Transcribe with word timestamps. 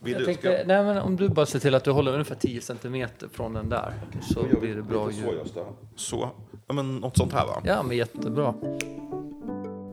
Vill 0.00 0.12
Jag 0.12 0.20
du- 0.20 0.24
tänkte, 0.24 0.58
ska- 0.58 0.66
nej, 0.66 0.84
men 0.84 0.98
om 0.98 1.16
du 1.16 1.28
bara 1.28 1.46
ser 1.46 1.58
till 1.58 1.74
att 1.74 1.84
du 1.84 1.90
håller 1.90 2.12
ungefär 2.12 2.34
10 2.34 2.60
centimeter 2.60 3.28
från 3.32 3.52
den 3.52 3.68
där 3.68 3.92
så 4.22 4.40
vi 4.50 4.60
blir 4.60 4.74
det 4.74 4.82
bra 4.82 5.10
ljud. 5.10 5.24
Så, 5.24 5.32
Gösta. 5.34 5.60
så. 5.96 6.28
Ja, 6.66 6.74
men 6.74 6.96
något 6.96 7.16
sånt 7.16 7.32
här 7.32 7.46
va? 7.46 7.62
Ja, 7.64 7.82
men 7.82 7.96
jättebra. 7.96 8.54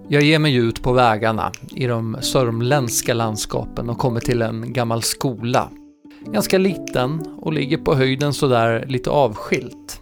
Jag 0.07 0.21
ger 0.23 0.39
mig 0.39 0.55
ut 0.55 0.83
på 0.83 0.93
vägarna 0.93 1.51
i 1.75 1.87
de 1.87 2.17
sörmländska 2.21 3.13
landskapen 3.13 3.89
och 3.89 3.97
kommer 3.97 4.19
till 4.19 4.41
en 4.41 4.73
gammal 4.73 5.01
skola. 5.01 5.69
Ganska 6.25 6.57
liten 6.57 7.37
och 7.41 7.53
ligger 7.53 7.77
på 7.77 7.95
höjden 7.95 8.33
sådär 8.33 8.85
lite 8.87 9.09
avskilt. 9.09 10.01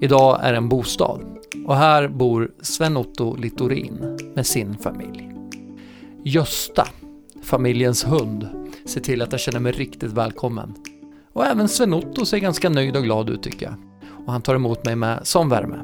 Idag 0.00 0.38
är 0.42 0.54
en 0.54 0.68
bostad 0.68 1.20
och 1.66 1.76
här 1.76 2.08
bor 2.08 2.50
Sven-Otto 2.62 3.36
Littorin 3.36 4.18
med 4.34 4.46
sin 4.46 4.76
familj. 4.78 5.30
Gösta, 6.24 6.86
familjens 7.42 8.04
hund, 8.04 8.48
ser 8.86 9.00
till 9.00 9.22
att 9.22 9.32
jag 9.32 9.40
känner 9.40 9.60
mig 9.60 9.72
riktigt 9.72 10.12
välkommen. 10.12 10.74
Och 11.32 11.46
även 11.46 11.68
Sven-Otto 11.68 12.26
ser 12.26 12.38
ganska 12.38 12.68
nöjd 12.68 12.96
och 12.96 13.02
glad 13.02 13.30
ut 13.30 13.42
tycker 13.42 13.66
jag. 13.66 13.74
Och 14.26 14.32
han 14.32 14.42
tar 14.42 14.54
emot 14.54 14.84
mig 14.84 14.96
med 14.96 15.26
sån 15.26 15.48
värme. 15.48 15.76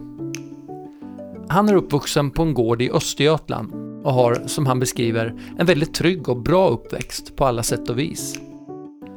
Han 1.49 1.69
är 1.69 1.75
uppvuxen 1.75 2.31
på 2.31 2.43
en 2.43 2.55
gård 2.55 2.83
i 2.83 2.91
Östergötland 2.91 3.73
och 4.07 4.13
har, 4.13 4.43
som 4.47 4.67
han 4.67 4.81
beskriver, 4.81 5.35
en 5.59 5.67
väldigt 5.67 5.95
trygg 5.95 6.29
och 6.29 6.43
bra 6.43 6.69
uppväxt 6.69 7.37
på 7.37 7.45
alla 7.45 7.63
sätt 7.63 7.91
och 7.91 7.99
vis. 7.99 8.39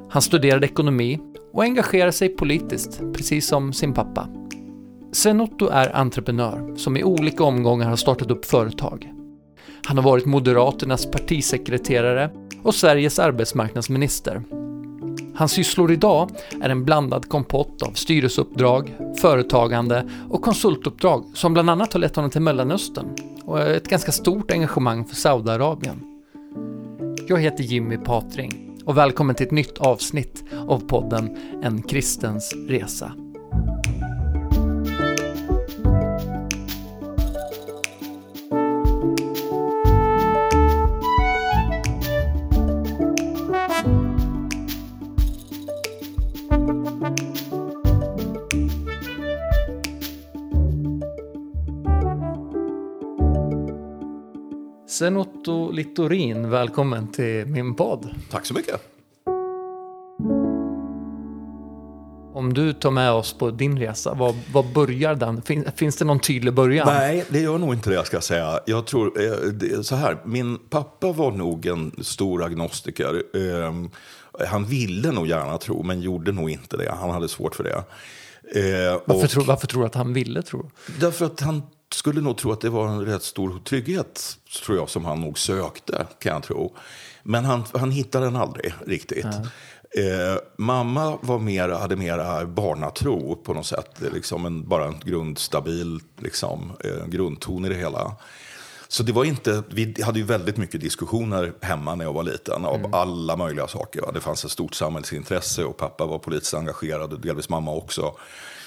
Han 0.09 0.22
studerade 0.22 0.66
ekonomi 0.66 1.20
och 1.54 1.64
engagerar 1.64 2.12
sig 2.12 2.30
politiskt, 2.30 3.02
precis 3.14 3.48
som 3.48 3.73
sin 3.73 3.94
pappa. 3.94 4.28
Sven-Otto 5.12 5.68
är 5.68 5.95
entreprenör 5.95 6.76
som 6.76 6.98
i 6.98 7.04
olika 7.04 7.44
omgångar 7.44 7.90
har 7.90 7.95
startat 7.95 8.31
upp 8.31 8.45
företag. 8.45 9.14
Han 9.86 9.98
har 9.98 10.04
varit 10.04 10.26
Moderaternas 10.26 11.12
partisekreterare 11.12 12.30
och 12.63 12.76
Sveriges 12.76 13.20
arbetsmarknadsminister. 13.20 14.41
Hans 15.36 15.52
sysslor 15.52 15.92
idag 15.92 16.30
är 16.61 16.70
en 16.70 16.86
blandad 16.86 17.30
kompott 17.30 17.81
av 17.81 17.92
styrelseuppdrag, 17.92 18.95
företagande 19.17 20.09
och 20.30 20.42
konsultuppdrag 20.42 21.25
som 21.33 21.53
bland 21.53 21.70
annat 21.70 21.94
har 21.94 22.00
lett 22.00 22.16
honom 22.16 22.31
till 22.31 22.42
Mellanöstern 22.42 23.16
och 23.44 23.59
ett 23.59 23.88
ganska 23.88 24.11
stort 24.11 24.52
engagemang 24.52 25.05
för 25.05 25.16
Saudiarabien. 25.16 26.00
Jag 27.28 27.42
heter 27.42 27.64
Jimmy 27.64 27.97
Patring 27.97 28.80
och 28.86 28.98
välkommen 28.98 29.36
till 29.36 29.45
ett 29.45 29.52
nytt 29.52 29.77
avsnitt 29.77 30.44
av 30.67 30.80
podden 30.88 31.38
En 31.64 31.81
kristens 31.81 32.53
resa. 32.67 33.23
Sven-Otto 54.94 55.72
Littorin, 55.72 56.49
välkommen 56.49 57.11
till 57.11 57.45
min 57.45 57.75
podd. 57.75 58.16
Tack 58.31 58.45
så 58.45 58.53
mycket. 58.53 58.81
Om 62.33 62.53
du 62.53 62.73
tar 62.73 62.91
med 62.91 63.11
oss 63.11 63.33
på 63.33 63.52
din 63.52 63.80
resa, 63.80 64.14
vad, 64.14 64.36
vad 64.53 64.73
börjar 64.73 65.16
den? 65.16 65.41
Fin, 65.41 65.66
finns 65.75 65.95
det 65.95 66.05
någon 66.05 66.19
tydlig 66.19 66.53
början? 66.53 66.88
Nej, 66.88 67.25
det 67.30 67.39
gör 67.39 67.58
nog 67.58 67.73
inte 67.73 67.89
det, 67.89 68.05
ska 68.05 68.16
jag 68.16 68.23
säga. 68.23 68.59
Jag 68.66 68.88
tror, 68.88 69.21
eh, 69.21 69.81
så 69.81 69.95
här, 69.95 70.17
min 70.25 70.58
pappa 70.69 71.11
var 71.11 71.31
nog 71.31 71.66
en 71.66 71.91
stor 72.02 72.44
agnostiker. 72.44 73.23
Eh, 73.33 73.73
han 74.47 74.66
ville 74.66 75.11
nog 75.11 75.27
gärna 75.27 75.58
tro, 75.58 75.83
men 75.83 76.02
gjorde 76.02 76.31
nog 76.31 76.49
inte 76.49 76.77
det. 76.77 76.95
Han 76.99 77.09
hade 77.09 77.30
svårt 77.30 77.55
för 77.55 77.64
det. 77.64 77.83
Eh, 78.55 79.02
varför, 79.05 79.23
och- 79.23 79.30
tror, 79.30 79.43
varför 79.43 79.67
tror 79.67 79.82
du 79.82 79.87
att 79.87 79.95
han 79.95 80.14
ville 80.14 80.42
tro? 80.42 80.71
Därför 80.99 81.26
att 81.26 81.39
han 81.42 81.61
skulle 82.03 82.21
nog 82.21 82.37
tro 82.37 82.52
att 82.52 82.61
det 82.61 82.69
var 82.69 82.87
en 82.87 83.05
rätt 83.05 83.23
stor 83.23 83.59
trygghet, 83.59 84.37
tror 84.65 84.77
jag, 84.77 84.89
som 84.89 85.05
han 85.05 85.21
nog 85.21 85.39
sökte, 85.39 86.08
kan 86.19 86.33
jag 86.33 86.43
tro. 86.43 86.75
Men 87.23 87.45
han, 87.45 87.64
han 87.73 87.91
hittade 87.91 88.25
den 88.25 88.36
aldrig 88.36 88.73
riktigt. 88.86 89.25
Eh, 89.25 90.37
mamma 90.58 91.17
var 91.21 91.39
mer, 91.39 91.69
hade 91.69 91.95
mer 91.95 92.45
barnatro 92.45 93.36
på 93.36 93.53
något 93.53 93.65
sätt. 93.65 94.02
Liksom 94.14 94.45
en, 94.45 94.67
bara 94.67 94.86
en 94.86 94.99
grundstabil 95.05 95.99
liksom, 96.17 96.71
eh, 96.80 97.08
grundton 97.08 97.65
i 97.65 97.69
det 97.69 97.75
hela. 97.75 98.15
Så 98.87 99.03
det 99.03 99.11
var 99.11 99.25
inte, 99.25 99.64
vi 99.70 99.95
hade 100.03 100.20
ju 100.20 100.25
väldigt 100.25 100.58
mycket 100.58 100.81
diskussioner 100.81 101.53
hemma 101.61 101.95
när 101.95 102.05
jag 102.05 102.14
var 102.14 102.23
liten 102.23 102.65
av 102.65 102.95
alla 102.95 103.35
möjliga 103.35 103.67
saker. 103.67 104.02
Va? 104.02 104.11
Det 104.11 104.21
fanns 104.21 104.45
ett 104.45 104.52
stort 104.52 104.75
samhällsintresse 104.75 105.64
och 105.64 105.77
pappa 105.77 106.05
var 106.05 106.20
politiskt 106.20 106.53
engagerad 106.53 107.14
och 107.14 107.20
delvis 107.20 107.49
mamma 107.49 107.71
också. 107.71 108.15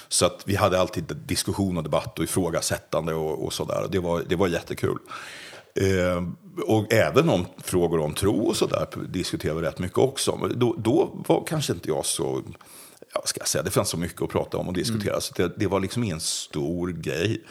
Så 0.09 0.25
att 0.25 0.43
vi 0.45 0.55
hade 0.55 0.79
alltid 0.79 1.03
diskussion 1.25 1.77
och 1.77 1.83
debatt 1.83 2.19
och 2.19 2.23
ifrågasättande 2.23 3.13
och, 3.13 3.45
och 3.45 3.53
sådär. 3.53 3.87
Det 3.91 3.99
var, 3.99 4.23
det 4.29 4.35
var 4.35 4.47
jättekul. 4.47 4.97
Eh, 5.75 6.23
och 6.67 6.93
även 6.93 7.29
om 7.29 7.45
frågor 7.57 7.99
om 7.99 8.13
tro 8.13 8.47
och 8.47 8.55
sådär 8.55 8.87
diskuterade 9.09 9.61
vi 9.61 9.67
rätt 9.67 9.79
mycket 9.79 9.97
också. 9.97 10.35
Men 10.35 10.59
då, 10.59 10.75
då 10.77 11.23
var 11.27 11.43
kanske 11.47 11.73
inte 11.73 11.89
jag 11.89 12.05
så, 12.05 12.43
ja, 13.13 13.21
ska 13.25 13.39
jag 13.39 13.47
säga, 13.47 13.63
det 13.63 13.71
fanns 13.71 13.89
så 13.89 13.97
mycket 13.97 14.21
att 14.21 14.29
prata 14.29 14.57
om 14.57 14.67
och 14.67 14.73
diskutera. 14.73 15.21
Så 15.21 15.33
det, 15.33 15.51
det 15.57 15.67
var 15.67 15.79
liksom 15.79 16.03
ingen 16.03 16.19
stor 16.19 16.87
grej 16.87 17.43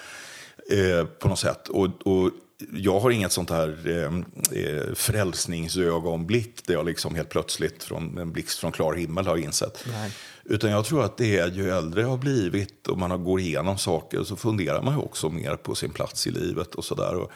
eh, 0.71 1.05
på 1.05 1.28
något 1.28 1.39
sätt. 1.39 1.69
Och, 1.69 2.06
och 2.06 2.31
jag 2.72 3.00
har 3.00 3.11
inget 3.11 3.33
sånt 3.33 3.50
här 3.50 3.78
eh, 3.87 4.62
eh, 4.62 4.95
frälsningsögonblick 4.95 6.66
där 6.66 6.75
jag 6.75 6.87
liksom 6.87 7.15
helt 7.15 7.28
plötsligt 7.28 7.84
från 7.84 8.19
en 8.19 8.33
blixt 8.33 8.59
från 8.59 8.72
klar 8.72 8.95
himmel 8.95 9.27
har 9.27 9.37
insett. 9.37 9.84
Nej. 9.87 10.12
Utan 10.49 10.71
jag 10.71 10.84
tror 10.84 11.05
att 11.05 11.17
det 11.17 11.39
är 11.39 11.51
ju 11.51 11.71
äldre 11.71 12.01
jag 12.01 12.09
har 12.09 12.17
blivit 12.17 12.87
och 12.87 12.99
man 12.99 13.25
går 13.25 13.41
igenom 13.41 13.79
saker 13.79 14.23
så 14.25 14.37
funderar 14.37 14.83
man 14.83 14.95
ju 14.95 15.01
också 15.01 15.29
mer 15.29 15.57
på 15.57 15.75
sin 15.75 15.91
plats 15.91 16.27
i 16.27 16.31
livet 16.31 16.75
och 16.75 16.84
sådär. 16.84 17.27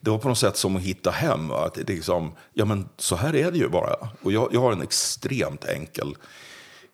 Det 0.00 0.10
var 0.10 0.18
på 0.18 0.28
något 0.28 0.38
sätt 0.38 0.56
som 0.56 0.76
att 0.76 0.82
hitta 0.82 1.10
hem. 1.10 1.48
va? 1.48 1.66
Att 1.66 1.74
det 1.74 1.88
liksom, 1.88 2.32
ja 2.52 2.64
men 2.64 2.88
så 2.96 3.16
här 3.16 3.36
är 3.36 3.50
det 3.50 3.58
ju 3.58 3.68
bara. 3.68 3.94
Och 4.22 4.32
jag, 4.32 4.48
jag 4.52 4.60
har 4.60 4.72
en 4.72 4.82
extremt 4.82 5.64
enkel 5.64 6.16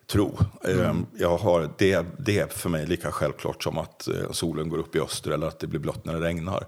tro. 0.07 0.37
Eh, 0.63 0.93
Jag 1.17 1.37
har, 1.37 1.69
det, 1.77 2.05
det 2.19 2.39
är 2.39 2.47
för 2.47 2.69
mig 2.69 2.85
lika 2.85 3.11
självklart 3.11 3.63
som 3.63 3.77
att 3.77 4.07
eh, 4.07 4.31
solen 4.31 4.69
går 4.69 4.77
upp 4.77 4.95
i 4.95 4.99
öster 4.99 5.31
eller 5.31 5.47
att 5.47 5.59
det 5.59 5.67
blir 5.67 5.79
blött 5.79 6.05
när 6.05 6.13
det 6.13 6.27
regnar. 6.27 6.65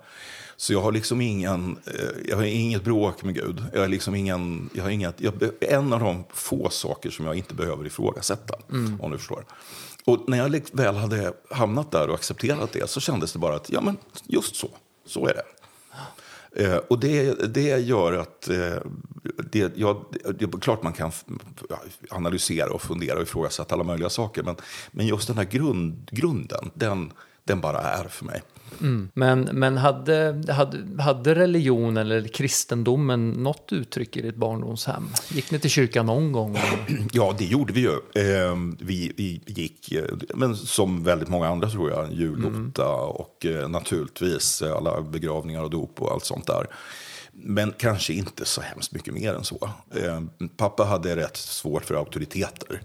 Så 0.61 0.73
jag 0.73 0.81
har 0.81 0.91
liksom 0.91 1.21
ingen, 1.21 1.77
eh, 1.85 2.29
jag 2.29 2.37
har 2.37 2.43
inget 2.43 2.83
bråk 2.83 3.23
med 3.23 3.35
Gud. 3.35 3.63
Jag 3.73 3.83
är 3.83 3.87
liksom 3.87 4.15
ingen, 4.15 4.69
jag 4.73 4.83
har 4.83 4.89
inget, 4.89 5.21
jag, 5.21 5.33
en 5.59 5.93
av 5.93 5.99
de 5.99 6.23
få 6.33 6.69
saker 6.69 7.09
som 7.09 7.25
jag 7.25 7.35
inte 7.35 7.53
behöver 7.53 7.85
ifrågasätta. 7.85 8.53
Om 8.99 9.11
du 9.11 9.17
förstår. 9.17 9.45
Och 10.05 10.29
när 10.29 10.37
jag 10.37 10.61
väl 10.71 10.95
hade 10.95 11.33
hamnat 11.49 11.91
där 11.91 12.07
och 12.07 12.15
accepterat 12.15 12.71
det 12.71 12.89
så 12.89 12.99
kändes 12.99 13.33
det 13.33 13.39
bara 13.39 13.55
att 13.55 13.69
ja 13.69 13.81
men 13.81 13.97
just 14.27 14.55
så, 14.55 14.69
så 15.05 15.27
är 15.27 15.33
det. 15.33 16.63
Eh, 16.63 16.77
och 16.77 16.99
det, 16.99 17.53
det 17.53 17.79
gör 17.79 18.13
att 18.13 18.49
eh, 18.49 18.77
det, 19.51 19.73
ja, 19.75 20.03
det 20.39 20.45
är 20.45 20.59
klart 20.59 20.83
man 20.83 20.93
kan 20.93 21.11
analysera 22.09 22.73
och 22.73 22.81
fundera 22.81 23.15
och 23.15 23.23
ifrågasätta 23.23 23.75
alla 23.75 23.83
möjliga 23.83 24.09
saker. 24.09 24.43
Men, 24.43 24.55
men 24.91 25.07
just 25.07 25.27
den 25.27 25.37
här 25.37 25.45
grund, 25.45 26.09
grunden, 26.11 26.71
den, 26.73 27.13
den 27.43 27.61
bara 27.61 27.81
är 27.81 28.03
för 28.03 28.25
mig. 28.25 28.41
Men, 29.13 29.41
men 29.41 29.77
hade, 29.77 30.43
hade, 30.49 31.03
hade 31.03 31.35
religion 31.35 31.97
eller 31.97 32.27
kristendomen 32.27 33.29
något 33.29 33.69
uttryck 33.71 34.17
i 34.17 34.21
ditt 34.21 34.35
barndomshem? 34.35 35.09
Gick 35.29 35.51
ni 35.51 35.59
till 35.59 35.69
kyrkan 35.69 36.05
någon 36.05 36.31
gång? 36.31 36.57
Ja, 37.13 37.35
det 37.37 37.45
gjorde 37.45 37.73
vi 37.73 37.81
ju. 37.81 37.91
Eh, 37.91 38.55
vi, 38.79 39.13
vi 39.17 39.41
gick, 39.45 39.93
men 40.35 40.55
som 40.55 41.03
väldigt 41.03 41.29
många 41.29 41.47
andra 41.47 41.69
tror 41.69 41.91
jag, 41.91 42.13
julotta 42.13 42.87
och 42.89 43.45
eh, 43.45 43.69
naturligtvis 43.69 44.61
alla 44.61 45.01
begravningar 45.01 45.63
och 45.63 45.69
dop 45.69 46.01
och 46.01 46.11
allt 46.11 46.25
sånt 46.25 46.47
där. 46.47 46.67
Men 47.33 47.73
kanske 47.77 48.13
inte 48.13 48.45
så 48.45 48.61
hemskt 48.61 48.91
mycket 48.91 49.13
mer 49.13 49.33
än 49.33 49.43
så. 49.43 49.69
Eh, 49.95 50.21
pappa 50.57 50.83
hade 50.83 51.15
rätt 51.15 51.37
svårt 51.37 51.85
för 51.85 51.95
auktoriteter. 51.95 52.81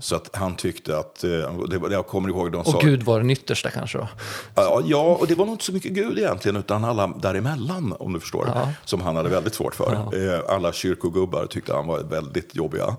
Så 0.00 0.16
att 0.16 0.36
han 0.36 0.56
tyckte 0.56 0.98
att, 0.98 1.24
eh, 1.24 1.58
och 1.58 1.68
det, 1.68 1.80
jag 1.90 2.06
kommer 2.06 2.28
ihåg 2.28 2.52
de 2.52 2.58
Och 2.58 2.66
sa... 2.66 2.78
Gud 2.80 3.02
var 3.02 3.20
den 3.20 3.30
yttersta 3.30 3.70
kanske 3.70 3.98
då? 3.98 4.08
Ja, 4.54 4.82
ja, 4.84 5.16
och 5.20 5.26
det 5.26 5.34
var 5.34 5.44
nog 5.46 5.54
inte 5.54 5.64
så 5.64 5.72
mycket 5.72 5.92
Gud 5.92 6.18
egentligen, 6.18 6.56
utan 6.56 6.84
alla 6.84 7.06
däremellan, 7.06 7.94
om 7.98 8.12
du 8.12 8.20
förstår. 8.20 8.50
Som 8.84 9.00
han 9.00 9.16
hade 9.16 9.28
väldigt 9.28 9.54
svårt 9.54 9.74
för. 9.74 9.92
Eh, 10.34 10.40
Alla 10.48 10.72
kyrkogubbar 10.72 11.46
tyckte 11.46 11.74
han 11.74 11.86
var 11.86 12.00
väldigt 12.00 12.54
jobbiga. 12.54 12.96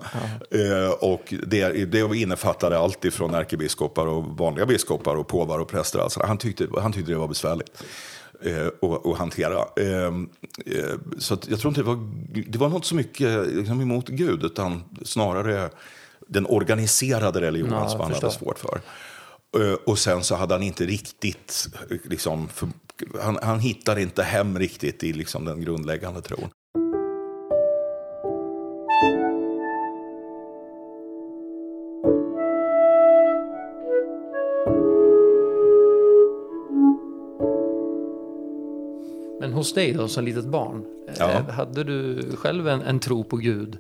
Eh, 0.52 0.92
Och 1.02 1.34
det, 1.48 1.92
det 1.92 2.18
innefattade 2.18 2.78
allt 2.80 3.06
ifrån 3.06 3.34
ärkebiskopar 3.34 4.06
och 4.08 4.24
vanliga 4.26 4.66
biskopar 4.66 5.16
och 5.16 5.28
påvar 5.28 5.60
och 5.60 5.68
präster. 5.68 6.00
Alltså, 6.00 6.24
han, 6.26 6.38
tyckte, 6.38 6.68
han 6.82 6.94
tyckte 6.94 7.12
det 7.12 7.18
var 7.18 7.28
besvärligt. 7.28 7.84
Eh, 8.42 8.68
att, 8.82 9.06
att 9.06 9.18
hantera. 9.18 9.58
Eh, 9.78 10.06
eh, 10.66 10.96
Så 11.18 11.38
jag 11.48 11.60
tror 11.60 11.70
inte 11.70 11.82
det 11.82 11.88
var, 11.88 12.00
det 12.48 12.58
var 12.58 12.70
något 12.70 12.86
så 12.86 12.96
mycket 12.96 13.48
liksom, 13.48 13.82
emot 13.82 14.08
Gud, 14.10 14.44
utan 14.44 14.84
snarare 15.04 15.70
den 16.28 16.46
organiserade 16.46 17.42
religionen 17.42 17.74
Ja, 17.74 17.90
som 17.90 18.00
han 18.02 18.14
hade 18.14 18.32
svårt 18.32 18.60
för. 18.60 18.82
Eh, 19.60 19.74
Och 19.86 20.00
sen 20.00 20.24
så 20.24 20.36
hade 20.36 20.54
han 20.54 20.64
inte 20.64 20.86
riktigt, 20.86 21.68
liksom, 22.04 22.48
för, 22.48 22.68
han, 23.22 23.40
han 23.42 23.60
hittade 23.60 24.02
inte 24.02 24.24
hem 24.24 24.60
riktigt 24.60 25.04
i 25.04 25.14
liksom, 25.14 25.46
den 25.46 25.62
grundläggande 25.62 26.22
tron. 26.22 26.50
Hos 39.66 39.74
dig 39.74 39.94
då 39.94 40.08
som 40.08 40.26
litet 40.26 40.46
barn? 40.46 40.86
Ja. 41.20 41.32
Eh, 41.32 41.50
Hade 41.50 41.84
du 41.84 42.22
själv 42.36 42.68
en, 42.68 42.82
en 42.82 43.00
tro 43.00 43.24
på 43.24 43.38
Gud? 43.38 43.78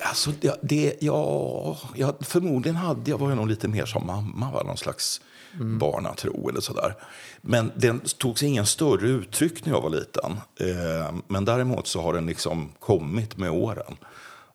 Alltså, 0.00 0.30
det, 0.40 0.58
det, 0.62 0.94
ja, 1.00 1.76
ja, 1.94 2.14
förmodligen 2.20 2.76
hade 2.76 3.10
jag, 3.10 3.18
var 3.18 3.28
jag 3.28 3.36
nog 3.36 3.48
lite 3.48 3.68
mer 3.68 3.86
som 3.86 4.06
mamma, 4.06 4.50
va? 4.52 4.62
någon 4.62 4.76
slags 4.76 5.20
barnatro 5.60 6.48
eller 6.48 6.60
sådär. 6.60 6.94
Men 7.40 7.72
den 7.74 8.00
tog 8.00 8.38
sig 8.38 8.48
ingen 8.48 8.66
större 8.66 9.08
uttryck 9.08 9.64
när 9.64 9.72
jag 9.72 9.80
var 9.80 9.90
liten. 9.90 10.32
Eh, 10.60 11.12
men 11.28 11.44
däremot 11.44 11.86
så 11.86 12.00
har 12.00 12.14
den 12.14 12.26
liksom 12.26 12.68
kommit 12.78 13.36
med 13.36 13.50
åren. 13.50 13.96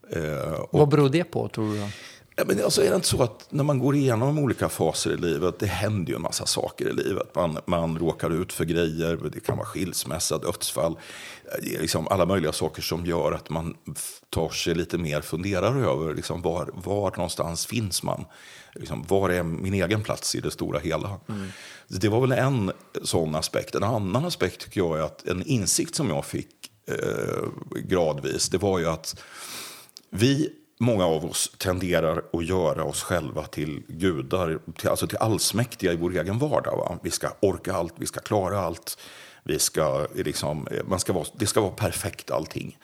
Eh, 0.09 0.53
och, 0.53 0.79
Vad 0.79 0.89
beror 0.89 1.09
det 1.09 1.24
på 1.24 1.47
tror 1.47 1.74
du? 1.74 1.88
Ja, 2.35 2.44
men 2.47 2.63
alltså 2.63 2.83
är 2.83 2.89
det 2.89 2.95
inte 2.95 3.07
så 3.07 3.24
att 3.24 3.47
när 3.50 3.63
man 3.63 3.80
går 3.80 3.95
igenom 3.95 4.39
olika 4.39 4.69
faser 4.69 5.12
i 5.12 5.18
livet, 5.18 5.59
det 5.59 5.65
händer 5.65 6.12
ju 6.12 6.15
en 6.15 6.21
massa 6.21 6.45
saker 6.45 6.89
i 6.89 6.94
livet. 6.94 7.35
Man, 7.35 7.57
man 7.65 7.97
råkar 7.97 8.30
ut 8.30 8.53
för 8.53 8.65
grejer, 8.65 9.19
det 9.33 9.39
kan 9.39 9.57
vara 9.57 9.68
skilsmässa, 9.68 10.38
dödsfall, 10.38 10.97
liksom 11.62 12.07
alla 12.07 12.25
möjliga 12.25 12.51
saker 12.51 12.81
som 12.81 13.06
gör 13.06 13.31
att 13.31 13.50
man 13.50 13.77
tar 14.30 14.50
sig 14.50 14.75
lite 14.75 14.97
mer, 14.97 15.21
funderar 15.21 15.91
över 15.91 16.15
liksom 16.15 16.41
var, 16.41 16.69
var 16.74 17.12
någonstans 17.12 17.65
finns 17.65 18.03
man? 18.03 18.25
Liksom, 18.75 19.06
var 19.07 19.29
är 19.29 19.44
min 19.44 19.74
egen 19.74 20.03
plats 20.03 20.36
i 20.36 20.39
det 20.39 20.51
stora 20.51 20.79
hela? 20.79 21.19
Det 21.88 22.09
var 22.09 22.21
väl 22.21 22.31
en 22.31 22.71
sån 23.03 23.36
aspekt. 23.36 23.75
En 23.75 23.83
annan 23.83 24.25
aspekt 24.25 24.62
tycker 24.62 24.79
jag 24.79 25.00
är 25.00 25.03
att 25.03 25.27
en 25.27 25.44
insikt 25.44 25.95
som 25.95 26.09
jag 26.09 26.25
fick 26.25 26.50
eh, 26.88 27.47
gradvis, 27.83 28.50
det 28.50 28.57
var 28.57 28.79
ju 28.79 28.88
att 28.88 29.21
vi, 30.09 30.50
många 30.83 31.06
av 31.06 31.25
oss, 31.25 31.56
tenderar 31.57 32.24
att 32.33 32.45
göra 32.45 32.83
oss 32.83 33.03
själva 33.03 33.45
till 33.45 33.83
gudar, 33.88 34.59
till, 34.77 34.89
alltså 34.89 35.07
till 35.07 35.18
allsmäktiga 35.18 35.94
i 35.94 35.95
vår 35.95 36.18
egen 36.18 36.39
vardag. 36.39 36.77
Va? 36.77 36.97
Vi 37.03 37.12
ska 37.12 37.30
orka 37.39 37.74
allt, 37.74 37.94
vi 37.97 38.06
ska 38.06 38.19
klara 38.19 38.59
allt, 38.59 38.97
vi 39.44 39.59
ska, 39.59 40.07
liksom, 40.15 40.68
man 40.85 41.00
ska 41.00 41.13
vara, 41.13 41.25
det 41.33 41.47
ska 41.47 41.62
vara 41.62 41.71
perfekt 41.71 42.31
allting. 42.31 42.77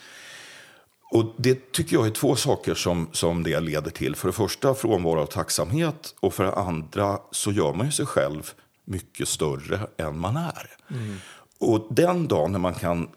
Och 1.12 1.34
det 1.38 1.72
tycker 1.72 1.96
jag 1.96 2.08
är 2.08 2.12
två 2.12 2.36
saker 2.36 2.74
som, 2.74 3.10
som 3.12 3.44
det 3.44 3.60
leder 3.60 3.92
till. 3.92 4.16
För 4.16 4.28
det 4.28 4.34
första 4.34 4.74
frånvaro 4.74 5.22
av 5.22 5.26
tacksamhet 5.26 6.16
och 6.20 6.34
för 6.34 6.44
det 6.44 6.54
andra 6.54 7.20
så 7.32 7.52
gör 7.52 7.74
man 7.74 7.86
ju 7.86 7.92
sig 7.92 8.06
själv 8.06 8.52
mycket 8.86 9.28
större 9.28 9.80
än 9.98 10.20
man 10.20 10.38
är. 10.38 10.70
Och 11.60 11.88
den 11.90 12.28
dagen 12.28 12.52
när 12.52 12.60
man 12.60 12.74
kan 12.74 13.10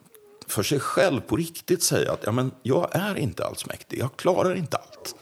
för 0.48 0.62
sig 0.62 0.80
själv 0.80 1.20
på 1.20 1.36
riktigt 1.36 1.82
säga 1.82 2.12
att 2.12 2.20
ja, 2.24 2.32
men 2.32 2.50
jag 2.62 2.88
är 2.92 3.18
inte 3.18 3.44
allsmäktig, 3.46 3.98
jag 3.98 4.16
klarar 4.16 4.54
inte 4.54 4.76
allt. 4.76 5.14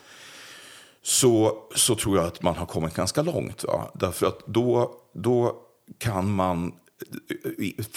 Så, 1.03 1.63
så 1.75 1.95
tror 1.95 2.17
jag 2.17 2.27
att 2.27 2.43
man 2.43 2.57
har 2.57 2.67
kommit 2.67 2.95
ganska 2.95 3.23
långt. 3.23 3.65
Va? 3.65 3.91
Därför 3.95 4.27
att 4.27 4.47
då, 4.47 4.95
då 5.15 5.57
kan 5.99 6.31
man 6.31 6.73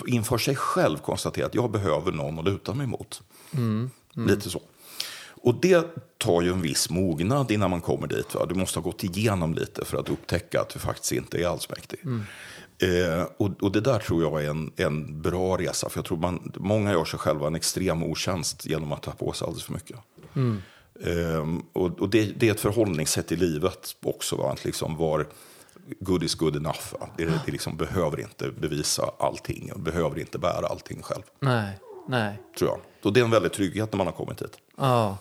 inför 0.08 0.38
sig 0.38 0.56
själv 0.56 0.98
konstatera 0.98 1.46
att 1.46 1.56
jag 1.56 1.72
behöver 1.72 2.12
någon 2.12 2.40
att 2.40 2.46
luta 2.46 2.74
mig 2.74 2.88
mot. 2.88 3.22
Lite 4.28 4.50
så. 4.50 4.62
Och 5.46 5.56
det 5.62 5.88
tar 6.18 6.42
ju 6.42 6.52
en 6.52 6.62
viss 6.62 6.90
mognad 6.90 7.52
innan 7.52 7.70
man 7.70 7.82
kommer 7.82 8.08
dit. 8.08 8.36
Va? 8.36 8.46
Du 8.46 8.56
måste 8.56 8.80
ha 8.80 8.84
gått 8.84 9.04
igenom 9.04 9.54
lite 9.54 9.86
för 9.86 9.98
att 9.98 10.10
upptäcka 10.10 10.62
att 10.62 10.70
du 10.70 10.80
faktiskt 10.80 11.12
inte 11.12 11.38
är 11.38 11.48
allsmäktig. 11.48 12.00
Eh, 12.84 13.28
och, 13.38 13.64
och 13.64 13.72
det 13.72 13.82
där 13.82 14.00
tror 14.00 14.22
jag 14.24 14.44
är 14.44 14.50
en, 14.50 14.72
en 14.76 15.22
bra 15.22 15.58
resa. 15.58 15.90
För 15.90 15.98
jag 15.98 16.06
tror 16.06 16.18
man, 16.18 16.52
många 16.56 16.92
gör 16.92 17.06
sig 17.06 17.20
själva 17.20 17.48
en 17.48 17.56
extrem 17.56 18.04
otjänst 18.04 18.66
genom 18.66 18.92
att 18.92 19.02
ta 19.02 19.12
på 19.12 19.32
sig 19.34 19.46
alldeles 19.46 19.64
för 19.64 19.74
mycket. 19.74 19.98
Eh, 21.06 21.48
och 21.74 22.00
och 22.02 22.10
det, 22.10 22.26
det 22.26 22.48
är 22.48 22.52
ett 22.52 22.60
förhållningssätt 22.60 23.32
i 23.32 23.36
livet 23.36 23.96
också. 24.04 24.36
Va? 24.36 24.52
Att 24.52 24.66
liksom 24.66 24.98
var 24.98 25.28
good 26.00 26.24
is 26.24 26.36
good 26.36 26.56
enough. 26.56 26.94
Va? 27.00 27.10
Det, 27.18 27.26
det 27.46 27.52
liksom 27.52 27.78
behöver 27.78 28.20
inte 28.20 28.50
bevisa 28.50 29.12
allting. 29.20 29.72
och 29.74 29.80
Behöver 29.80 30.20
inte 30.20 30.38
bära 30.40 30.68
allting 30.68 31.02
själv. 31.02 31.24
Nej, 31.40 31.80
nej. 32.08 32.42
Tror 32.60 32.70
jag. 32.70 32.80
Och 33.04 33.14
det 33.14 33.20
är 33.20 33.24
en 33.24 33.32
väldig 33.32 33.52
trygghet 33.54 33.92
när 33.92 33.98
man 33.98 34.08
har 34.08 34.14
kommit 34.14 34.42
hit. 34.42 34.58
Ja. 34.78 35.18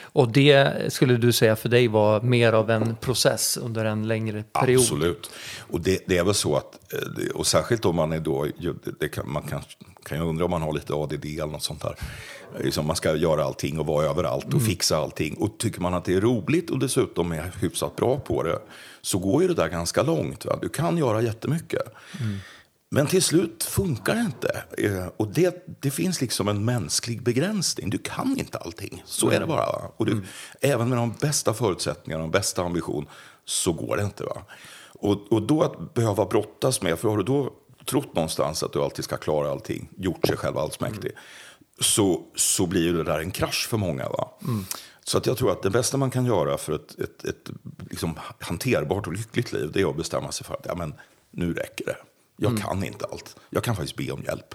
Och 0.00 0.32
det 0.32 0.92
skulle 0.92 1.16
du 1.16 1.32
säga 1.32 1.56
för 1.56 1.68
dig 1.68 1.88
var 1.88 2.20
mer 2.20 2.52
av 2.52 2.70
en 2.70 2.96
process 2.96 3.56
under 3.56 3.84
en 3.84 4.08
längre 4.08 4.44
period? 4.52 4.80
Absolut. 4.80 5.30
Och 5.58 5.80
det, 5.80 6.02
det 6.06 6.18
är 6.18 6.24
väl 6.24 6.34
så 6.34 6.56
att, 6.56 6.92
eh, 6.92 7.30
och 7.34 7.46
särskilt 7.46 7.84
om 7.84 7.96
man 7.96 8.12
är 8.12 8.20
då, 8.20 8.46
kan, 9.12 9.32
man 9.32 9.42
kan, 9.42 9.62
kan 10.02 10.18
ju 10.18 10.24
undra 10.24 10.44
om 10.44 10.50
man 10.50 10.62
har 10.62 10.72
lite 10.72 10.94
ADD 10.94 11.24
eller 11.24 11.46
något 11.46 11.62
sånt 11.62 11.82
där. 11.82 11.94
Liksom 12.60 12.86
man 12.86 12.96
ska 12.96 13.16
göra 13.16 13.44
allting 13.44 13.78
och 13.78 13.86
vara 13.86 14.06
överallt 14.06 14.54
och 14.54 14.62
fixa 14.62 14.96
allting. 14.96 15.34
Och 15.34 15.58
tycker 15.58 15.80
man 15.80 15.94
att 15.94 16.04
det 16.04 16.14
är 16.14 16.20
roligt 16.20 16.70
och 16.70 16.78
dessutom 16.78 17.32
är 17.32 17.52
hyfsat 17.60 17.96
bra 17.96 18.18
på 18.18 18.42
det, 18.42 18.58
så 19.02 19.18
går 19.18 19.42
ju 19.42 19.48
det 19.48 19.54
där 19.54 19.68
ganska 19.68 20.02
långt. 20.02 20.44
Va? 20.44 20.58
Du 20.62 20.68
kan 20.68 20.98
göra 20.98 21.22
jättemycket. 21.22 21.82
Men 22.90 23.06
till 23.06 23.22
slut 23.22 23.64
funkar 23.64 24.14
det 24.14 24.20
inte. 24.20 24.62
Eh, 24.78 25.06
Och 25.16 25.28
det, 25.28 25.66
det 25.80 25.90
finns 25.90 26.20
liksom 26.20 26.48
en 26.48 26.64
mänsklig 26.64 27.22
begränsning. 27.22 27.90
Du 27.90 27.98
kan 27.98 28.38
inte 28.38 28.58
allting. 28.58 29.02
Så 29.06 29.30
är 29.30 29.40
det 29.40 29.46
bara. 29.46 29.66
va? 29.66 29.92
Och 29.96 30.06
du, 30.06 30.24
Även 30.60 30.88
med 30.88 30.98
de 30.98 31.12
bästa 31.20 31.54
förutsättningarna 31.54 32.24
och 32.24 32.30
de 32.30 32.38
bästa 32.38 32.62
ambition 32.62 33.06
så 33.44 33.72
går 33.72 33.96
det 33.96 34.02
inte. 34.02 34.24
Va? 34.24 34.42
Och, 34.98 35.32
och 35.32 35.42
då 35.42 35.62
att 35.62 35.94
behöva 35.94 36.24
brottas 36.26 36.82
med, 36.82 36.98
för 36.98 37.08
har 37.08 37.16
du 37.16 37.22
då 37.22 37.52
trott 37.84 38.14
någonstans 38.14 38.62
att 38.62 38.72
du 38.72 38.82
alltid 38.82 39.04
ska 39.04 39.16
klara 39.16 39.50
allting, 39.50 39.88
gjort 39.96 40.26
sig 40.26 40.36
själv 40.36 40.58
allsmäktig, 40.58 41.12
så, 41.80 42.22
så 42.34 42.66
blir 42.66 42.92
det 42.92 43.04
där 43.04 43.18
en 43.18 43.30
krasch 43.30 43.66
för 43.70 43.76
många. 43.76 44.08
Va? 44.08 44.30
Så 45.04 45.18
att 45.18 45.26
jag 45.26 45.36
tror 45.36 45.52
att 45.52 45.62
det 45.62 45.70
bästa 45.70 45.96
man 45.96 46.10
kan 46.10 46.26
göra 46.26 46.58
för 46.58 46.72
ett, 46.72 46.98
ett, 46.98 47.24
ett 47.24 47.50
liksom 47.90 48.14
hanterbart 48.40 49.06
och 49.06 49.12
lyckligt 49.12 49.52
liv, 49.52 49.70
det 49.72 49.80
är 49.80 49.90
att 49.90 49.96
bestämma 49.96 50.32
sig 50.32 50.46
för 50.46 50.54
att 50.54 50.66
ja, 50.68 50.74
men, 50.74 50.94
nu 51.30 51.54
räcker 51.54 51.84
det. 51.84 51.96
Jag 52.36 52.58
kan 52.58 52.84
inte 52.84 53.04
allt. 53.12 53.36
Jag 53.50 53.64
kan 53.64 53.76
faktiskt 53.76 53.96
be 53.96 54.10
om 54.10 54.22
hjälp. 54.22 54.54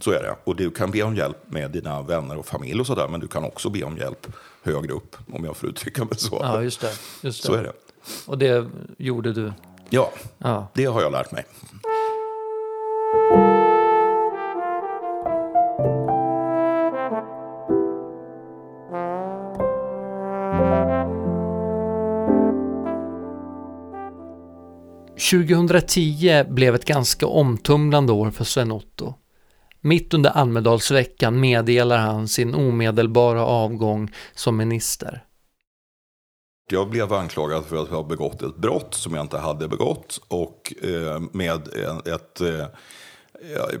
Så 0.00 0.10
är 0.10 0.22
det. 0.22 0.36
Och 0.44 0.56
du 0.56 0.70
kan 0.70 0.90
be 0.90 1.02
om 1.02 1.16
hjälp 1.16 1.36
med 1.46 1.70
dina 1.70 2.02
vänner 2.02 2.38
och 2.38 2.46
familj 2.46 2.80
och 2.80 2.86
sådär, 2.86 3.08
men 3.08 3.20
du 3.20 3.28
kan 3.28 3.44
också 3.44 3.70
be 3.70 3.82
om 3.82 3.96
hjälp 3.96 4.26
högre 4.62 4.92
upp, 4.92 5.16
om 5.32 5.44
jag 5.44 5.56
får 5.56 5.68
uttrycka 5.68 6.04
mig 6.04 6.18
så. 6.18 6.38
Ja, 6.40 6.62
just 6.62 6.80
det. 6.80 6.92
Just 7.20 7.42
det. 7.42 7.46
Så 7.46 7.54
är 7.54 7.62
det. 7.62 7.72
Och 8.26 8.38
det 8.38 8.66
gjorde 8.98 9.32
du? 9.32 9.52
Ja, 9.90 10.12
Ja. 10.38 10.66
det 10.74 10.84
har 10.84 11.02
jag 11.02 11.12
lärt 11.12 11.32
mig.— 11.32 11.44
2010 25.30 26.44
blev 26.48 26.74
ett 26.74 26.84
ganska 26.84 27.26
omtumlande 27.26 28.12
år 28.12 28.30
för 28.30 28.44
Sven-Otto. 28.44 29.14
Mitt 29.80 30.14
under 30.14 30.30
Almedalsveckan 30.30 31.40
meddelar 31.40 31.98
han 31.98 32.28
sin 32.28 32.54
omedelbara 32.54 33.46
avgång 33.46 34.12
som 34.34 34.56
minister. 34.56 35.24
Jag 36.70 36.90
blev 36.90 37.12
anklagad 37.12 37.64
för 37.64 37.76
att 37.76 37.88
ha 37.88 38.02
begått 38.02 38.42
ett 38.42 38.56
brott 38.56 38.94
som 38.94 39.14
jag 39.14 39.24
inte 39.24 39.38
hade 39.38 39.68
begått 39.68 40.20
och 40.28 40.74
eh, 40.82 41.20
med, 41.32 41.68
en, 41.68 42.12
ett, 42.14 42.40
eh, 42.40 42.66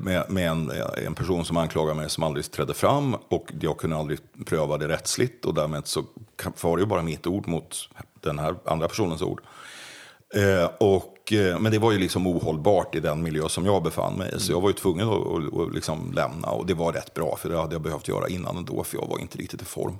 med, 0.00 0.30
med 0.30 0.48
en, 0.48 0.72
en 1.06 1.14
person 1.14 1.44
som 1.44 1.56
anklagade 1.56 2.00
mig 2.00 2.10
som 2.10 2.22
aldrig 2.22 2.50
trädde 2.50 2.74
fram 2.74 3.14
och 3.14 3.52
jag 3.60 3.78
kunde 3.78 3.96
aldrig 3.96 4.18
pröva 4.46 4.78
det 4.78 4.88
rättsligt 4.88 5.44
och 5.44 5.54
därmed 5.54 5.86
så 5.86 6.04
var 6.62 6.76
det 6.76 6.80
ju 6.80 6.86
bara 6.86 7.02
mitt 7.02 7.26
ord 7.26 7.48
mot 7.48 7.88
den 8.20 8.38
här 8.38 8.54
andra 8.64 8.88
personens 8.88 9.22
ord. 9.22 9.42
Eh, 10.34 10.70
och 10.80 11.11
och, 11.22 11.32
eh, 11.32 11.58
men 11.58 11.72
det 11.72 11.78
var 11.78 11.92
ju 11.92 11.98
liksom 11.98 12.26
ohållbart 12.26 12.94
i 12.94 13.00
den 13.00 13.22
miljö 13.22 13.48
som 13.48 13.66
jag 13.66 13.82
befann 13.82 14.14
mig 14.14 14.32
i. 14.36 14.40
Så 14.40 14.52
jag 14.52 14.60
var 14.60 14.68
ju 14.68 14.74
tvungen 14.74 15.08
att, 15.08 15.26
att, 15.26 15.60
att 15.60 15.74
liksom 15.74 16.12
lämna. 16.12 16.48
Och 16.48 16.66
det 16.66 16.74
var 16.74 16.92
rätt 16.92 17.14
bra, 17.14 17.36
för 17.36 17.48
det 17.48 17.56
hade 17.56 17.74
jag 17.74 17.82
behövt 17.82 18.08
göra 18.08 18.28
innan 18.28 18.56
ändå, 18.56 18.84
för 18.84 18.98
jag 18.98 19.06
var 19.08 19.18
inte 19.18 19.38
riktigt 19.38 19.62
i 19.62 19.64
form. 19.64 19.98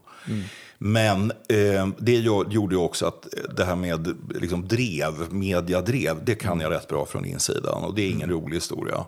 Men 0.79 1.31
eh, 1.31 1.88
det 1.99 2.17
gjorde 2.17 2.75
ju 2.75 2.81
också 2.81 3.07
att 3.07 3.26
det 3.57 3.64
här 3.64 3.76
med 3.76 4.17
liksom 4.29 4.69
drev, 4.69 5.33
mediadrev, 5.33 6.25
det 6.25 6.35
kan 6.35 6.61
jag 6.61 6.71
rätt 6.71 6.88
bra 6.88 7.07
från 7.07 7.25
insidan. 7.25 7.85
Och 7.85 7.95
det 7.95 8.02
är 8.02 8.11
ingen 8.11 8.31
rolig 8.31 8.57
historia. 8.57 9.05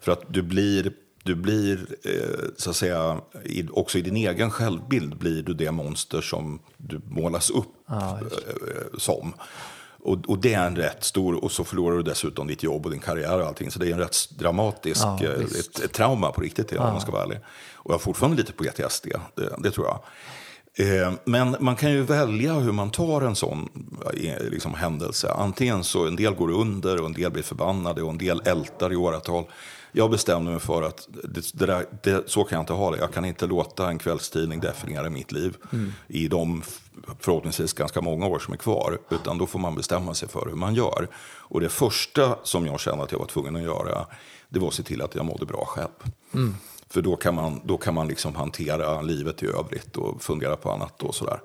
För 0.00 0.12
att 0.12 0.22
du 0.28 0.42
blir 0.42 0.92
du 1.22 1.34
blir, 1.34 1.86
eh, 2.02 2.48
så 2.56 2.70
att 2.70 2.76
säga, 2.76 3.20
också 3.70 3.98
i 3.98 4.02
din 4.02 4.16
egen 4.16 4.50
självbild 4.50 5.16
blir 5.16 5.42
du 5.42 5.54
det 5.54 5.70
monster 5.72 6.20
som 6.20 6.58
du 6.76 7.00
målas 7.08 7.50
upp 7.50 7.66
Ja, 7.88 8.18
eh, 8.18 8.98
som. 8.98 9.34
Och, 10.06 10.18
och 10.28 10.38
det 10.38 10.54
är 10.54 10.66
en 10.66 10.76
rätt 10.76 11.04
stor, 11.04 11.44
och 11.44 11.52
så 11.52 11.64
förlorar 11.64 11.96
du 11.96 12.02
dessutom 12.02 12.46
ditt 12.46 12.62
jobb 12.62 12.86
och 12.86 12.92
din 12.92 13.00
karriär 13.00 13.40
och 13.40 13.46
allting. 13.46 13.70
Så 13.70 13.78
det 13.78 13.88
är 13.88 13.92
en 13.92 13.98
rätt 13.98 14.16
dramatisk, 14.38 15.04
Ja, 15.04 15.18
eh, 15.24 15.30
ett, 15.30 15.78
ett 15.78 15.92
trauma 15.92 16.32
på 16.32 16.40
riktigt, 16.40 16.72
om 16.72 16.78
man 16.78 17.00
ska 17.00 17.12
vara 17.12 17.22
ärlig. 17.22 17.38
Och 17.74 17.90
jag 17.90 17.94
har 17.94 17.98
fortfarande 17.98 18.36
lite 18.36 18.52
PTSD, 18.52 19.06
det, 19.34 19.54
det 19.58 19.70
tror 19.70 19.86
jag. 19.86 20.00
Eh, 20.78 21.12
Men 21.24 21.56
man 21.60 21.76
kan 21.76 21.90
ju 21.90 22.02
välja 22.02 22.52
hur 22.52 22.72
man 22.72 22.90
tar 22.90 23.22
en 23.22 23.36
sån 23.36 23.68
eh, 24.14 24.50
liksom, 24.50 24.74
händelse. 24.74 25.32
Antingen 25.32 25.84
så 25.84 26.06
en 26.06 26.16
del 26.16 26.34
går 26.34 26.50
under 26.50 27.00
och 27.00 27.06
en 27.06 27.12
del 27.12 27.30
blir 27.30 27.42
förbannade 27.42 28.02
och 28.02 28.10
en 28.10 28.18
del 28.18 28.42
ältar 28.44 28.92
i 28.92 28.96
åratal. 28.96 29.44
Jag 29.98 30.10
bestämde 30.10 30.50
mig 30.50 30.60
för 30.60 30.82
att 30.82 31.08
det, 31.24 31.52
det 31.54 31.66
där, 31.66 31.86
det, 32.02 32.30
så 32.30 32.44
kan 32.44 32.56
jag 32.56 32.62
inte 32.62 32.72
ha 32.72 32.90
det. 32.90 32.98
Jag 32.98 33.12
kan 33.12 33.24
inte 33.24 33.46
låta 33.46 33.88
en 33.88 33.98
kvällstidning 33.98 34.60
definiera 34.60 35.10
mitt 35.10 35.32
liv 35.32 35.56
i 36.08 36.28
de 36.28 36.62
förhoppningsvis 37.20 37.72
ganska 37.72 38.00
många 38.00 38.26
år 38.26 38.38
som 38.38 38.54
är 38.54 38.58
kvar. 38.58 38.98
Utan 39.10 39.38
då 39.38 39.46
får 39.46 39.58
man 39.58 39.74
bestämma 39.74 40.14
sig 40.14 40.28
för 40.28 40.46
hur 40.48 40.56
man 40.56 40.74
gör. 40.74 41.08
Och 41.24 41.60
det 41.60 41.68
första 41.68 42.38
som 42.42 42.66
jag 42.66 42.80
kände 42.80 43.04
att 43.04 43.12
jag 43.12 43.18
var 43.18 43.26
tvungen 43.26 43.56
att 43.56 43.62
göra, 43.62 44.06
det 44.48 44.58
var 44.58 44.68
att 44.68 44.74
se 44.74 44.82
till 44.82 45.02
att 45.02 45.14
jag 45.14 45.24
mådde 45.24 45.46
bra 45.46 45.64
själv. 45.64 46.12
För 46.90 47.02
då 47.02 47.16
kan 47.16 47.34
man, 47.34 47.60
då 47.64 47.78
kan 47.78 47.94
man 47.94 48.08
liksom 48.08 48.34
hantera 48.34 49.02
livet 49.02 49.42
i 49.42 49.46
övrigt 49.46 49.96
och 49.96 50.22
fundera 50.22 50.56
på 50.56 50.72
annat 50.72 51.02
och 51.02 51.14
sådär. 51.14 51.40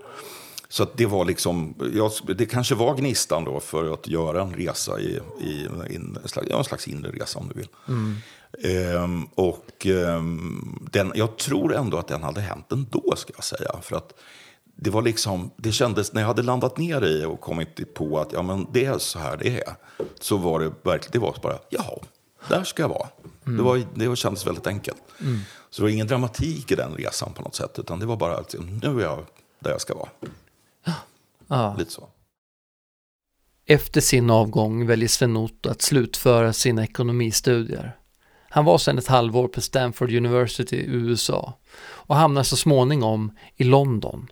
Så 0.70 0.88
det 0.96 1.06
var 1.06 1.26
liksom, 1.26 1.76
ja, 1.94 2.12
det 2.36 2.46
kanske 2.46 2.76
var 2.76 2.96
gnistan 2.96 3.44
då 3.44 3.60
för 3.60 3.94
att 3.94 4.08
göra 4.08 4.42
en 4.42 4.54
resa 4.54 5.00
i, 5.00 5.20
i, 5.42 5.68
i 5.90 5.96
en, 5.96 6.18
slags, 6.26 6.48
ja, 6.50 6.58
en 6.58 6.64
slags 6.64 6.88
inre 6.88 7.12
resa 7.12 7.40
om 7.40 7.48
du 7.48 7.54
vill. 7.54 7.68
Mm. 7.88 8.16
Ehm, 8.64 9.26
och 9.26 9.86
ehm, 9.86 10.88
den, 10.92 11.12
jag 11.16 11.38
tror 11.38 11.76
ändå 11.76 11.98
att 11.98 12.08
den 12.08 12.24
hade 12.24 12.42
hänt 12.42 12.72
ändå 12.72 13.14
ska 13.16 13.34
jag 13.36 13.44
säga. 13.44 13.76
För 13.82 13.96
att 13.96 14.14
det 14.76 14.90
var 14.90 15.02
liksom, 15.02 15.52
det 15.58 15.72
kändes, 15.72 16.14
när 16.14 16.22
jag 16.22 16.28
hade 16.28 16.42
landat 16.42 16.78
ner 16.78 17.06
i 17.06 17.26
och 17.26 17.42
kommit 17.42 17.94
på 17.94 18.20
att 18.20 18.34
ja, 18.34 18.42
men 18.42 18.68
det 18.72 18.86
är 18.86 18.98
så 18.98 19.20
här 19.20 19.38
det 19.38 19.60
är. 19.60 19.76
Så 20.20 20.38
var 20.38 20.60
det 20.60 20.72
verkligen, 20.84 21.12
det 21.12 21.20
var 21.20 21.38
bara, 21.42 21.58
jaha, 21.70 22.00
där 22.48 22.64
ska 22.64 22.84
jag 22.84 22.90
vara. 22.90 23.08
Mm. 23.46 23.58
Det, 23.58 23.64
var, 23.64 23.84
det 23.96 24.16
kändes 24.16 24.48
väldigt 24.48 24.68
enkelt. 24.68 25.02
Mm. 25.20 25.40
Så 25.70 25.82
det 25.82 25.86
var 25.86 25.90
ingen 25.90 26.08
dramatik 26.08 26.72
i 26.72 26.76
den 26.76 26.94
resan 26.94 27.34
på 27.34 27.42
något 27.42 27.56
sätt. 27.56 27.80
Utan 27.80 28.00
det 28.00 28.06
var 28.06 28.18
bara 28.18 28.38
att 28.38 28.56
nu 28.82 29.00
är 29.00 29.04
jag 29.04 29.26
där 29.60 29.72
jag 29.72 29.82
ska 29.82 29.96
vara. 29.96 30.10
Ja. 31.48 31.76
Lite 31.78 31.92
så. 31.92 32.10
Efter 33.66 34.02
sin 34.02 34.30
avgång 34.30 34.88
väljer 34.88 35.10
Sven-Otto 35.10 35.70
att 35.70 35.82
slutföra 35.82 36.54
sina 36.54 36.84
ekonomistudier. 36.84 37.98
Han 38.54 38.66
var 38.66 38.78
sedan 38.78 38.98
ett 38.98 39.08
halvår 39.08 39.48
på 39.48 39.62
Stanford 39.62 40.12
University 40.12 40.76
i 40.76 40.86
USA 40.86 41.54
och 41.84 42.16
hamnade 42.16 42.44
så 42.44 42.56
småningom 42.56 43.32
i 43.56 43.64
London 43.64 44.28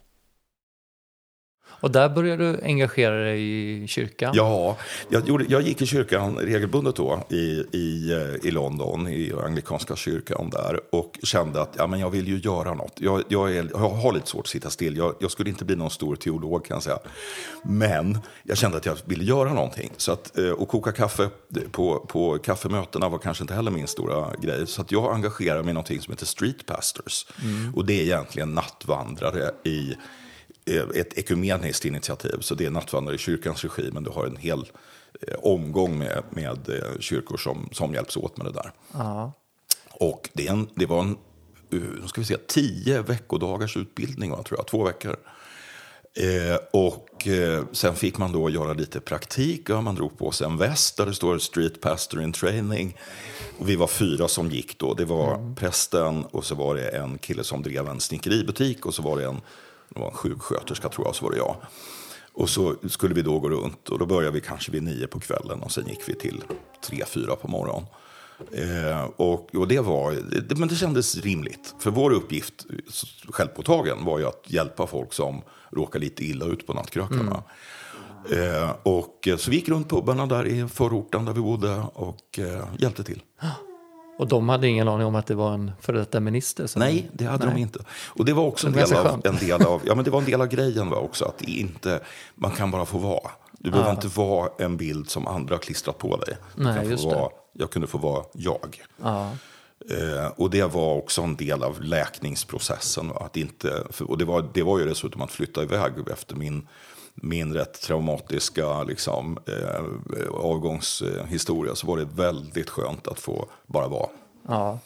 och 1.79 1.91
där 1.91 2.09
började 2.09 2.51
du 2.51 2.59
engagera 2.63 3.15
dig 3.15 3.41
i 3.83 3.87
kyrkan? 3.87 4.31
Ja, 4.35 4.77
jag, 5.09 5.27
gjorde, 5.27 5.45
jag 5.49 5.61
gick 5.61 5.81
i 5.81 5.85
kyrkan 5.85 6.37
regelbundet 6.37 6.95
då 6.95 7.23
i, 7.29 7.65
i, 7.71 8.11
eh, 8.11 8.47
i 8.47 8.51
London, 8.51 9.07
i 9.07 9.33
anglikanska 9.43 9.95
kyrkan 9.95 10.49
där. 10.49 10.79
Och 10.91 11.19
kände 11.23 11.61
att 11.61 11.73
ja, 11.77 11.87
men 11.87 11.99
jag 11.99 12.09
vill 12.09 12.27
ju 12.27 12.37
göra 12.37 12.73
något. 12.73 12.93
Jag, 12.95 13.23
jag, 13.27 13.55
är, 13.55 13.69
jag 13.71 13.89
har 13.89 14.13
lite 14.13 14.27
svårt 14.27 14.45
att 14.45 14.47
sitta 14.47 14.69
still. 14.69 14.97
Jag, 14.97 15.15
jag, 15.19 15.31
skulle 15.31 15.49
inte 15.49 15.65
bli 15.65 15.75
någon 15.75 15.89
stor 15.89 16.15
teolog 16.15 16.65
kan 16.65 16.75
jag 16.75 16.83
säga. 16.83 16.99
Men 17.63 18.17
jag 18.43 18.57
kände 18.57 18.77
att 18.77 18.85
jag 18.85 18.97
ville 19.05 19.23
göra 19.23 19.53
någonting. 19.53 19.91
Så 19.97 20.11
att, 20.11 20.37
eh, 20.37 20.49
och 20.49 20.67
koka 20.67 20.91
kaffe 20.91 21.29
på, 21.71 21.99
på 21.99 22.37
kaffemötena 22.37 23.09
var 23.09 23.17
kanske 23.17 23.43
inte 23.43 23.53
heller 23.53 23.71
min 23.71 23.87
stora 23.87 24.35
grej. 24.41 24.67
Så 24.67 24.81
att 24.81 24.91
jag 24.91 25.13
engagerade 25.13 25.63
mig 25.63 25.71
i 25.71 25.73
någonting 25.73 26.01
som 26.01 26.13
heter 26.13 26.25
Street 26.25 26.65
Pastors. 26.65 27.25
Mm. 27.43 27.75
Och 27.75 27.85
det 27.85 27.93
är 27.93 28.03
egentligen 28.03 28.53
nattvandrare 28.53 29.51
i 29.63 29.95
ett 30.95 31.17
ekumeniskt 31.17 31.85
initiativ. 31.85 32.39
Så 32.39 32.55
det 32.55 32.65
är 32.65 32.69
nattvandrare 32.69 33.15
i 33.15 33.17
kyrkans 33.17 33.63
regi, 33.63 33.89
men 33.93 34.03
du 34.03 34.09
har 34.09 34.25
en 34.25 34.37
hel 34.37 34.59
eh, 35.21 35.35
omgång 35.39 35.97
med, 35.97 36.23
med 36.29 36.69
eh, 36.69 36.99
kyrkor 36.99 37.37
som, 37.37 37.69
som 37.71 37.93
hjälps 37.93 38.17
åt 38.17 38.37
med 38.37 38.45
det 38.45 38.53
där. 38.53 38.71
Ja. 38.91 39.33
Och 39.91 40.29
det, 40.33 40.47
en, 40.47 40.67
det 40.75 40.85
var 40.85 40.99
en 40.99 41.17
nu 41.69 42.07
ska 42.07 42.21
vi 42.21 42.25
se, 42.25 42.37
tio 42.37 43.01
veckodagars 43.01 43.77
utbildning, 43.77 44.31
tror 44.31 44.59
jag, 44.59 44.67
två 44.67 44.83
veckor. 44.83 45.15
Eh, 46.13 46.59
och 46.71 47.27
eh, 47.27 47.63
sen 47.71 47.95
fick 47.95 48.17
man 48.17 48.31
då 48.31 48.49
göra 48.49 48.73
lite 48.73 48.99
praktik. 48.99 49.69
Ja, 49.69 49.81
man 49.81 49.95
drog 49.95 50.17
på 50.17 50.31
sig 50.31 50.47
en 50.47 50.57
väst 50.57 50.97
där 50.97 51.05
det 51.05 51.13
står 51.13 51.37
Street 51.37 51.81
Pastor 51.81 52.21
in 52.21 52.31
Training. 52.31 52.97
Och 53.57 53.69
vi 53.69 53.75
var 53.75 53.87
fyra 53.87 54.27
som 54.27 54.49
gick 54.49 54.77
då. 54.77 54.93
Det 54.93 55.05
var 55.05 55.35
mm. 55.35 55.55
prästen 55.55 56.25
och 56.25 56.45
så 56.45 56.55
var 56.55 56.75
det 56.75 56.87
en 56.87 57.17
kille 57.17 57.43
som 57.43 57.63
drev 57.63 57.87
en 57.87 57.99
snickeributik 57.99 58.85
och 58.85 58.93
så 58.93 59.01
var 59.01 59.17
det 59.17 59.25
en 59.25 59.41
det 59.89 59.99
var 59.99 60.07
en 60.07 60.13
sjuksköterska 60.13 60.89
tror 60.89 61.07
jag, 61.07 61.15
så 61.15 61.25
var 61.25 61.31
det 61.31 61.37
jag. 61.37 61.55
Och 62.33 62.49
så 62.49 62.75
skulle 62.89 63.15
vi 63.15 63.21
då 63.21 63.39
gå 63.39 63.49
runt 63.49 63.89
och 63.89 63.99
då 63.99 64.05
började 64.05 64.33
vi 64.33 64.41
kanske 64.41 64.71
vid 64.71 64.83
nio 64.83 65.07
på 65.07 65.19
kvällen 65.19 65.59
och 65.59 65.71
sen 65.71 65.87
gick 65.87 66.09
vi 66.09 66.15
till 66.15 66.43
tre, 66.83 67.03
fyra 67.05 67.35
på 67.35 67.47
morgonen. 67.47 67.85
Eh, 68.51 69.03
och, 69.03 69.55
och, 69.55 69.67
det 69.67 69.79
var, 69.79 70.11
det, 70.41 70.57
men 70.57 70.67
det 70.67 70.75
kändes 70.75 71.17
rimligt. 71.17 71.75
För 71.79 71.91
vår 71.91 72.11
uppgift, 72.11 72.65
självpåtagen, 73.29 74.05
var 74.05 74.19
ju 74.19 74.27
att 74.27 74.43
hjälpa 74.45 74.87
folk 74.87 75.13
som 75.13 75.41
råkar 75.71 75.99
lite 75.99 76.25
illa 76.25 76.45
ut 76.45 76.67
på 76.67 76.73
nattkrökarna. 76.73 77.43
Mm. 78.31 78.63
Eh, 78.63 78.75
och, 78.83 79.27
så 79.37 79.51
vi 79.51 79.57
gick 79.57 79.69
runt 79.69 79.89
pubarna 79.89 80.25
där 80.25 80.47
i 80.47 80.67
förorten 80.67 81.25
där 81.25 81.33
vi 81.33 81.41
bodde 81.41 81.83
och 81.93 82.39
eh, 82.39 82.63
hjälpte 82.77 83.03
till. 83.03 83.21
Och 84.19 84.27
de 84.27 84.49
hade 84.49 84.67
ingen 84.67 84.87
aning 84.87 85.07
om 85.07 85.15
att 85.15 85.27
det 85.27 85.35
var 85.35 85.53
en 85.53 85.71
före 85.81 85.97
detta 85.97 86.19
minister? 86.19 86.67
Som... 86.67 86.79
Nej, 86.79 87.09
det 87.13 87.25
hade 87.25 87.45
Nej. 87.45 87.55
de 87.55 87.61
inte. 87.61 87.79
Och 87.89 88.25
det 88.25 88.33
var 88.33 88.43
också 88.43 88.67
en 88.67 88.73
del, 88.73 88.93
av, 88.93 89.21
en 89.23 89.35
del 89.35 89.61
av, 89.61 89.81
ja, 89.85 89.95
men 89.95 90.05
det 90.05 90.11
var 90.11 90.19
en 90.19 90.25
del 90.25 90.41
av 90.41 90.47
grejen 90.47 90.89
var 90.89 90.97
också, 90.97 91.25
att 91.25 91.41
inte, 91.41 91.99
man 92.35 92.51
kan 92.51 92.71
bara 92.71 92.85
få 92.85 92.97
vara. 92.97 93.31
Du 93.59 93.71
behöver 93.71 93.91
inte 93.91 94.07
vara 94.07 94.49
en 94.57 94.77
bild 94.77 95.09
som 95.09 95.27
andra 95.27 95.55
har 95.55 95.59
klistrat 95.59 95.97
på 95.97 96.17
dig. 96.17 96.37
Nej, 96.55 96.89
just 96.89 97.05
vara, 97.05 97.29
jag 97.53 97.69
kunde 97.69 97.87
få 97.87 97.97
vara 97.97 98.23
jag. 98.33 98.81
Eh, 99.89 100.27
och 100.35 100.49
det 100.49 100.63
var 100.63 100.95
också 100.95 101.21
en 101.21 101.35
del 101.35 101.63
av 101.63 101.81
läkningsprocessen. 101.81 103.11
Att 103.15 103.37
inte, 103.37 103.83
och 103.99 104.17
det 104.17 104.25
var, 104.25 104.49
det 104.53 104.63
var 104.63 104.79
ju 104.79 104.85
dessutom 104.85 105.21
att 105.21 105.31
flytta 105.31 105.63
iväg 105.63 105.93
efter 106.11 106.35
min 106.35 106.67
min 107.21 107.53
rätt 107.53 107.81
traumatiska 107.81 108.83
liksom, 108.83 109.37
eh, 109.45 110.29
avgångshistoria 110.33 111.75
så 111.75 111.87
var 111.87 111.97
det 111.97 112.05
väldigt 112.15 112.69
skönt 112.69 113.07
att 113.07 113.19
få 113.19 113.45
bara 113.67 113.87
vara. 113.87 114.09
Ja. 114.47 114.79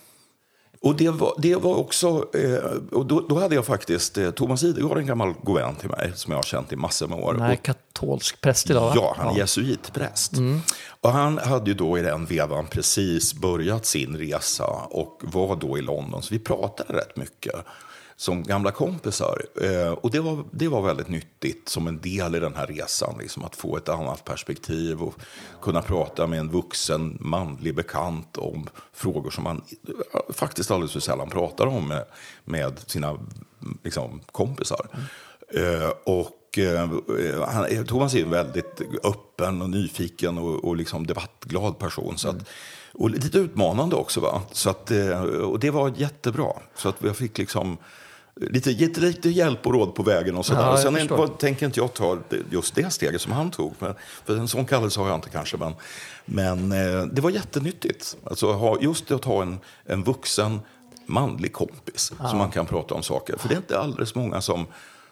Och 0.82 0.96
det 0.96 1.10
var, 1.10 1.34
det 1.38 1.56
var 1.56 1.76
också, 1.76 2.28
eh, 2.34 2.64
och 2.92 3.06
då, 3.06 3.20
då, 3.30 3.40
hade 3.40 3.56
jag 3.56 3.66
faktiskt, 3.66 4.18
eh, 4.18 4.32
Thomas 4.32 4.64
Idegård, 4.64 4.98
en 4.98 5.06
gammal 5.06 5.34
god 5.44 5.56
vän 5.56 5.76
till 5.76 5.90
mig 5.90 6.12
som 6.16 6.32
jag 6.32 6.38
har 6.38 6.44
känt 6.44 6.74
i 6.74 6.76
massor 6.76 7.08
med 7.08 7.20
år. 7.20 7.34
Han 7.40 7.52
är 7.52 7.56
katolsk 8.04 8.42
präst 8.42 8.70
idag 8.70 8.82
va? 8.82 8.92
Ja, 8.96 9.16
han 9.18 9.28
är 9.28 9.32
ja. 9.32 9.38
jesuitpräst. 9.38 10.34
Mm. 10.34 10.62
Och 11.02 11.12
han 11.12 11.38
hade 11.38 11.72
ju 11.72 11.78
då 11.78 11.98
i 11.98 12.02
den 12.02 12.26
vevan 12.26 12.68
precis 12.68 13.34
börjat 13.34 13.86
sin 13.86 14.18
resa 14.18 14.66
och 14.90 15.22
var 15.24 15.56
då 15.56 15.78
i 15.78 15.82
London, 15.82 16.24
så 16.24 16.34
vi 16.34 16.40
pratade 16.40 16.94
rätt 16.94 17.16
mycket 17.16 17.56
som 18.16 18.44
gamla 18.44 18.72
kompisar. 18.72 19.42
Eh, 19.62 19.92
och 19.92 20.12
det 20.12 20.20
var, 20.20 20.44
det 20.52 20.68
var 20.68 20.82
väldigt 20.82 21.10
nyttigt 21.10 21.70
som 21.70 21.88
en 21.88 22.02
del 22.02 22.36
i 22.36 22.40
den 22.40 22.56
här 22.56 22.68
resan. 22.68 23.18
Liksom, 23.20 23.44
att 23.44 23.56
få 23.56 23.78
ett 23.78 23.90
annat 23.90 24.26
perspektiv 24.26 25.02
och 25.02 25.16
kunna 25.62 25.82
prata 25.82 26.28
med 26.28 26.40
en 26.40 26.50
vuxen 26.50 27.18
manlig 27.20 27.76
bekant 27.76 28.38
om 28.38 28.70
frågor 28.94 29.32
som 29.32 29.44
man 29.44 29.64
eh, 29.88 30.34
faktiskt 30.34 30.72
alldeles 30.72 30.94
för 30.94 31.00
sällan 31.00 31.30
pratar 31.30 31.66
om 31.66 31.88
med, 31.88 32.06
med 32.46 32.80
sina 32.88 33.18
liksom, 33.84 34.22
kompisar. 34.32 34.88
Mm. 34.94 35.82
Eh, 35.82 35.90
och 36.04 36.43
eh, 36.58 36.90
han, 37.48 37.86
Thomas 37.86 38.16
är 38.16 38.22
en 38.22 38.30
väldigt 38.30 38.82
öppen 39.04 39.62
och 39.62 39.70
nyfiken 39.70 40.38
och, 40.38 40.66
och 40.66 40.76
liksom 40.76 41.08
debattglad 41.08 41.80
person. 41.80 42.18
Så 42.18 42.28
att, 42.28 42.34
mm. 42.34 42.46
och 42.94 43.10
lite 43.10 43.38
utmanande 43.38 43.96
också. 43.96 44.20
Va? 44.20 44.42
Så 44.52 44.70
att, 44.70 44.92
eh, 44.92 45.22
och 45.24 45.60
det 45.60 45.72
var 45.72 45.94
jättebra. 45.98 46.54
Så 46.76 46.90
att 46.90 46.96
jag 47.00 47.18
fick 47.18 47.38
liksom 47.38 47.78
lite, 48.36 48.70
lite, 48.70 49.02
lite 49.02 49.30
hjälp 49.30 49.68
och 49.68 49.74
råd 49.74 49.96
på 49.96 50.04
vägen 50.04 50.38
och 50.38 50.46
sådär. 50.46 50.62
Ja, 50.62 50.78
Sen 50.78 50.96
är, 50.96 51.08
vad, 51.08 51.40
tänker 51.40 51.66
inte 51.66 51.80
jag 51.80 51.94
ta 51.94 52.18
just 52.50 52.76
det 52.76 52.94
steget 52.94 53.22
som 53.22 53.32
han 53.32 53.52
tog. 53.52 53.74
Men, 53.80 53.94
för 54.26 54.38
en 54.38 54.48
sån 54.48 54.66
kallelse 54.66 55.00
har 55.00 55.08
jag 55.08 55.18
inte 55.18 55.30
kanske. 55.30 55.58
Men, 55.58 55.74
men 56.26 56.72
eh, 56.72 57.06
det 57.06 57.22
var 57.22 57.30
jättenyttigt. 57.30 58.18
Alltså, 58.24 58.52
ha, 58.52 58.78
just 58.82 59.12
att 59.12 59.26
ha 59.26 59.42
en, 59.42 59.60
en 59.86 60.04
vuxen 60.04 60.60
manlig 61.06 61.54
kompis 61.54 62.14
ja. 62.20 62.30
som 62.30 62.38
man 62.38 62.52
kan 62.52 62.66
prata 62.66 62.96
om 62.96 63.04
saker. 63.04 63.38
För 63.38 63.50
det 63.50 63.56
är 63.56 63.58
inte 63.58 63.80
alldeles 63.80 64.16
många 64.16 64.42
som 64.42 64.66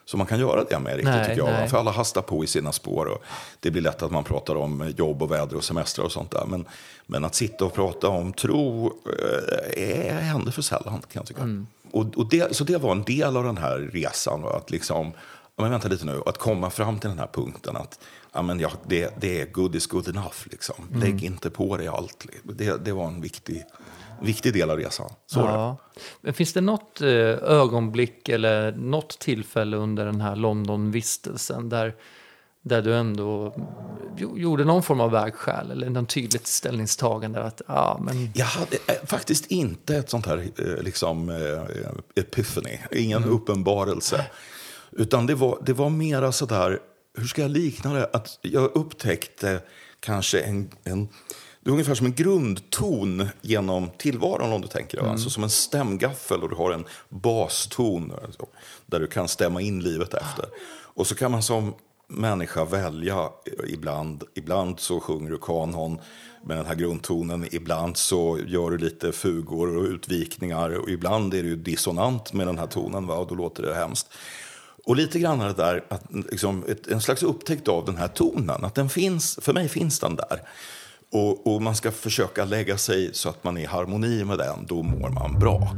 som 0.05 0.17
man 0.17 0.27
kan 0.27 0.39
göra 0.39 0.63
det 0.63 0.79
med 0.79 0.95
riktigt 0.95 1.13
nej, 1.13 1.27
tycker 1.29 1.37
jag. 1.37 1.49
Nej. 1.49 1.69
För 1.69 1.77
alla 1.77 1.91
hastar 1.91 2.21
på 2.21 2.43
i 2.43 2.47
sina 2.47 2.71
spår. 2.71 3.05
Och 3.05 3.23
det 3.59 3.71
blir 3.71 3.81
lätt 3.81 4.01
att 4.01 4.11
man 4.11 4.23
pratar 4.23 4.55
om 4.55 4.93
jobb 4.97 5.21
och 5.21 5.31
väder 5.31 5.55
och 5.55 5.63
semester 5.63 6.03
och 6.03 6.11
sånt 6.11 6.31
där. 6.31 6.45
Men, 6.47 6.65
men 7.05 7.25
att 7.25 7.35
sitta 7.35 7.65
och 7.65 7.73
prata 7.73 8.07
om 8.07 8.33
tro 8.33 8.93
eh, 9.77 10.15
händer 10.15 10.51
för 10.51 10.61
sällan 10.61 11.01
kan 11.11 11.19
jag 11.19 11.25
tycka. 11.25 11.41
Mm 11.41 11.67
och, 11.91 12.17
och 12.17 12.29
det, 12.29 12.55
så 12.55 12.63
det 12.63 12.77
var 12.77 12.91
en 12.91 13.03
del 13.03 13.37
av 13.37 13.43
den 13.43 13.57
här 13.57 13.77
resan. 13.77 14.45
Att 14.45 14.71
liksom, 14.71 15.11
men 15.55 15.71
vänta 15.71 15.87
lite 15.87 16.05
nu, 16.05 16.21
att 16.25 16.37
komma 16.37 16.69
fram 16.69 16.99
till 16.99 17.09
den 17.09 17.19
här 17.19 17.29
punkten 17.33 17.77
att 17.77 17.99
ja, 18.33 18.41
men 18.41 18.59
ja, 18.59 18.71
det, 18.87 19.13
det 19.21 19.41
är 19.41 19.45
good 19.45 19.75
is 19.75 19.87
good 19.87 20.07
enough. 20.07 20.37
Liksom. 20.43 20.75
Mm. 20.89 20.99
Lägg 20.99 21.23
inte 21.23 21.49
på 21.49 21.77
dig 21.77 21.87
allt. 21.87 22.25
Det, 22.43 22.85
det 22.85 22.91
var 22.91 23.07
en 23.07 23.21
viktig, 23.21 23.63
viktig 24.21 24.53
del 24.53 24.69
av 24.69 24.77
resan. 24.77 25.11
Så 25.25 25.39
ja. 25.39 25.77
Men 26.21 26.33
finns 26.33 26.53
det 26.53 26.61
något 26.61 27.01
eh, 27.01 27.07
ögonblick 27.07 28.29
eller 28.29 28.71
något 28.71 29.19
tillfälle 29.19 29.77
under 29.77 30.05
den 30.05 30.21
här 30.21 30.35
Londonvistelsen 30.35 31.69
där 31.69 31.95
där 32.63 32.81
du 32.81 32.95
ändå 32.95 33.53
gjorde 34.17 34.65
någon 34.65 34.83
form 34.83 35.01
av 35.01 35.11
vägskäl 35.11 35.71
eller 35.71 35.89
någon 35.89 36.05
tydligt 36.05 36.47
ställningstagande? 36.47 37.43
Att, 37.43 37.61
ja, 37.67 37.99
men... 38.01 38.29
Jag 38.35 38.45
hade 38.45 38.75
eh, 38.87 39.05
faktiskt 39.05 39.51
inte 39.51 39.95
ett 39.95 40.09
sånt 40.09 40.25
här 40.25 40.37
eh, 40.57 40.83
liksom, 40.83 41.29
eh, 41.29 42.21
epiphany, 42.23 42.79
ingen 42.91 43.23
mm. 43.23 43.35
uppenbarelse. 43.35 44.25
Utan 44.91 45.25
det 45.25 45.35
var, 45.35 45.57
det 45.65 45.73
var 45.73 45.89
mera 45.89 46.31
sådär, 46.31 46.79
hur 47.17 47.27
ska 47.27 47.41
jag 47.41 47.51
likna 47.51 47.93
det? 47.93 48.09
Att 48.13 48.39
jag 48.41 48.71
upptäckte 48.75 49.61
kanske 49.99 50.41
en, 50.41 50.69
en 50.83 51.09
det 51.63 51.69
är 51.69 51.71
ungefär 51.71 51.95
som 51.95 52.05
en 52.05 52.15
grundton 52.15 53.27
genom 53.41 53.89
tillvaron 53.97 54.53
om 54.53 54.61
du 54.61 54.67
tänker 54.67 54.97
det. 54.97 55.01
Mm. 55.01 55.11
Alltså 55.11 55.29
som 55.29 55.43
en 55.43 55.49
stämgaffel 55.49 56.43
och 56.43 56.49
du 56.49 56.55
har 56.55 56.71
en 56.71 56.85
baston 57.09 58.13
alltså, 58.23 58.45
där 58.85 58.99
du 58.99 59.07
kan 59.07 59.27
stämma 59.27 59.61
in 59.61 59.79
livet 59.79 60.13
efter. 60.13 60.45
Och 60.93 61.07
så 61.07 61.15
kan 61.15 61.31
man 61.31 61.43
som 61.43 61.73
människa 62.07 62.65
välja 62.65 63.29
ibland. 63.67 64.23
Ibland 64.33 64.79
så 64.79 64.99
sjunger 64.99 65.31
du 65.31 65.37
kanon 65.37 65.99
med 66.43 66.57
den 66.57 66.65
här 66.65 66.75
grundtonen. 66.75 67.47
Ibland 67.51 67.97
så 67.97 68.39
gör 68.47 68.71
du 68.71 68.77
lite 68.77 69.11
fugor 69.11 69.77
och 69.77 69.83
utvikningar. 69.83 70.79
Och 70.79 70.89
ibland 70.89 71.33
är 71.33 71.43
det 71.43 71.55
dissonant 71.55 72.33
med 72.33 72.47
den 72.47 72.57
här 72.57 72.67
tonen 72.67 73.07
va? 73.07 73.15
och 73.15 73.27
då 73.27 73.35
låter 73.35 73.63
det 73.63 73.75
hemskt. 73.75 74.07
Och 74.85 74.95
lite 74.95 75.19
grann 75.19 75.39
det 75.39 75.53
där, 75.53 75.83
att, 75.89 76.03
liksom, 76.31 76.63
ett, 76.67 76.87
en 76.87 77.01
slags 77.01 77.23
upptäckt 77.23 77.67
av 77.67 77.85
den 77.85 77.97
här 77.97 78.07
tonen. 78.07 78.65
Att 78.65 78.75
den 78.75 78.89
finns, 78.89 79.39
för 79.41 79.53
mig 79.53 79.69
finns 79.69 79.99
den 79.99 80.15
där. 80.15 80.41
Och, 81.11 81.47
och 81.47 81.61
man 81.61 81.75
ska 81.75 81.91
försöka 81.91 82.45
lägga 82.45 82.77
sig 82.77 83.13
så 83.13 83.29
att 83.29 83.43
man 83.43 83.57
är 83.57 83.61
i 83.61 83.65
harmoni 83.65 84.23
med 84.23 84.37
den. 84.37 84.65
Då 84.65 84.83
mår 84.83 85.09
man 85.09 85.39
bra. 85.39 85.71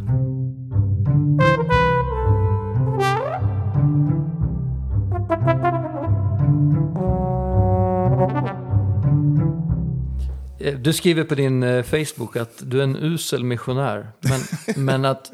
Du 10.72 10.94
skriver 10.94 11.24
på 11.24 11.36
din 11.36 11.64
eh, 11.64 11.84
Facebook 11.84 12.36
att 12.36 12.62
du 12.62 12.80
är 12.80 12.84
en 12.84 12.96
usel 12.96 13.44
missionär. 13.44 14.08
Men, 14.20 14.42
men 14.86 15.06
att 15.06 15.32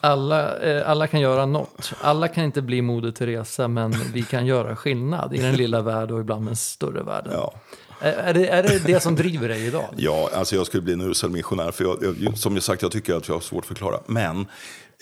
alla, 0.00 0.58
eh, 0.58 0.90
alla 0.90 1.06
kan 1.06 1.20
göra 1.20 1.46
något. 1.46 1.92
Alla 2.00 2.28
kan 2.28 2.44
inte 2.44 2.62
bli 2.62 2.82
Moder 2.82 3.10
Teresa, 3.10 3.68
men 3.68 3.94
vi 4.12 4.22
kan 4.22 4.46
göra 4.46 4.76
skillnad 4.76 5.34
i 5.34 5.38
den 5.38 5.56
lilla 5.56 5.82
världen 5.82 6.14
och 6.14 6.20
ibland 6.20 6.46
den 6.46 6.56
större 6.56 7.02
världen. 7.02 7.32
Ja. 7.32 7.54
Är 8.00 8.34
det, 8.34 8.48
är 8.48 8.62
det 8.62 8.78
det 8.78 9.00
som 9.00 9.14
driver 9.14 9.48
dig 9.48 9.66
idag? 9.66 9.94
Ja, 9.96 10.30
alltså 10.34 10.56
jag 10.56 10.66
skulle 10.66 10.82
bli 10.82 10.92
en 10.92 11.00
usel 11.00 11.30
missionär. 11.30 11.70
För 11.70 11.84
jag, 11.84 12.16
jag, 12.20 12.38
som 12.38 12.54
jag 12.54 12.62
sagt, 12.62 12.82
jag 12.82 12.92
tycker 12.92 13.14
att 13.14 13.28
jag 13.28 13.34
har 13.34 13.40
svårt 13.40 13.64
att 13.64 13.68
förklara. 13.68 14.00
Men 14.06 14.46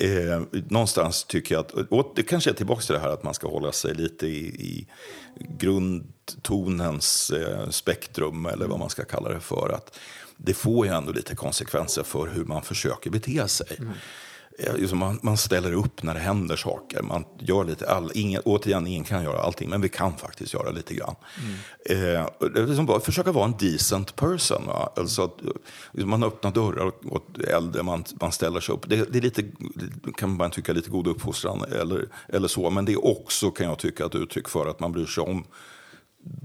eh, 0.01 0.43
någonstans 0.69 1.25
tycker 1.25 1.55
jag 1.55 1.61
att, 1.61 1.73
och 1.73 2.13
det 2.17 2.23
kanske 2.23 2.51
är 2.51 2.55
tillbaka 2.55 2.83
till 2.83 2.95
det 2.95 3.01
här 3.01 3.09
att 3.09 3.23
man 3.23 3.35
ska 3.35 3.49
hålla 3.49 3.73
sig 3.73 3.95
lite 3.95 4.27
i, 4.27 4.47
i 4.47 4.87
grundtonens 5.59 7.31
eh, 7.31 7.69
spektrum, 7.71 8.47
eller 8.47 8.67
vad 8.67 8.79
man 8.79 8.91
ska 8.91 9.05
kalla 9.05 9.29
det 9.29 9.41
för. 9.41 9.71
Att 9.75 9.99
det 10.37 10.55
får 10.55 10.87
ju 10.87 10.93
ändå 10.93 11.13
lite 11.13 11.35
konsekvenser 11.35 12.03
för 12.03 12.27
hur 12.27 12.45
man 12.45 12.63
försöker 12.63 13.11
bete 13.11 13.49
sig. 13.49 13.77
Mm. 13.79 13.93
Man, 14.93 15.19
man, 15.23 15.37
ställer 15.37 15.73
upp 15.73 16.03
när 16.03 16.15
det 16.15 16.21
händer 16.21 16.57
saker. 16.57 17.03
Man 17.03 17.25
gör 17.39 17.65
lite 17.65 17.91
all, 17.91 18.11
ingen, 18.15 18.43
återigen, 18.45 18.87
ingen 18.87 19.05
kan 19.05 19.23
göra 19.23 19.39
allting, 19.39 19.71
men 19.71 19.81
vi 19.81 19.89
kan 19.89 20.17
faktiskt 20.17 20.55
göra 20.55 20.71
lite 20.71 20.95
grann. 20.95 21.15
Mm. 21.89 22.17
Eh, 22.17 22.67
liksom 22.67 22.87
bara, 22.87 23.01
försöka 23.01 23.33
vara 23.33 23.45
en 23.45 23.57
decent 23.59 24.17
person. 24.17 24.67
Va? 24.67 24.93
Alltså 24.97 25.23
att, 25.23 25.41
liksom 25.93 26.11
man 26.11 26.23
öppnar 26.23 26.51
dörrar 26.51 26.93
åt 27.05 27.39
äldre, 27.39 27.83
man, 27.83 28.05
man 28.21 28.33
ställer 28.33 28.61
sig 28.61 28.75
upp. 28.75 28.89
Det, 28.89 29.13
det 29.13 29.19
är 29.19 29.23
lite, 29.23 29.45
kan 30.17 30.37
man 30.37 30.51
tycka, 30.51 30.73
lite 30.73 30.91
god 30.91 31.07
uppfostran 31.07 31.65
eller, 31.73 32.09
eller 32.29 32.49
så. 32.49 32.71
Men 32.71 32.85
det 32.85 32.93
är 32.93 33.07
också, 33.07 33.51
kan 33.51 33.67
jag 33.67 33.79
tycka, 33.79 34.07
ett 34.07 34.15
uttryck 34.15 34.49
för 34.49 34.67
att 34.67 34.81
man 34.81 34.93
bryr 34.93 35.07
sig 35.07 35.23
om 35.25 35.45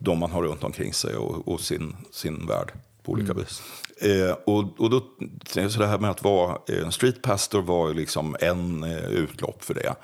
de 0.01 0.20
man 0.20 0.32
har 0.32 0.44
runt 0.44 0.63
omkring 0.63 0.94
sig 0.94 1.15
och, 1.15 1.48
och 1.48 1.62
sin, 1.62 1.96
sin 2.12 2.48
värld 2.48 2.72
på 3.03 3.12
olika 3.12 3.32
mm. 3.32 3.44
vis. 3.44 3.62
Eh, 4.01 4.36
och, 4.46 4.79
och 4.79 4.89
då, 4.89 5.03
så 5.46 5.79
det 5.79 5.88
här 5.88 6.00
med 6.00 6.10
att 6.12 6.24
vara 6.24 6.58
eh, 6.67 6.89
street 6.89 7.22
pastor 7.22 7.62
var 7.62 7.88
ju 7.88 7.93
liksom 7.93 8.36
en 8.39 8.84
eh, 8.84 9.05
utlopp 9.05 9.63
för 9.63 9.74
det. 9.74 9.96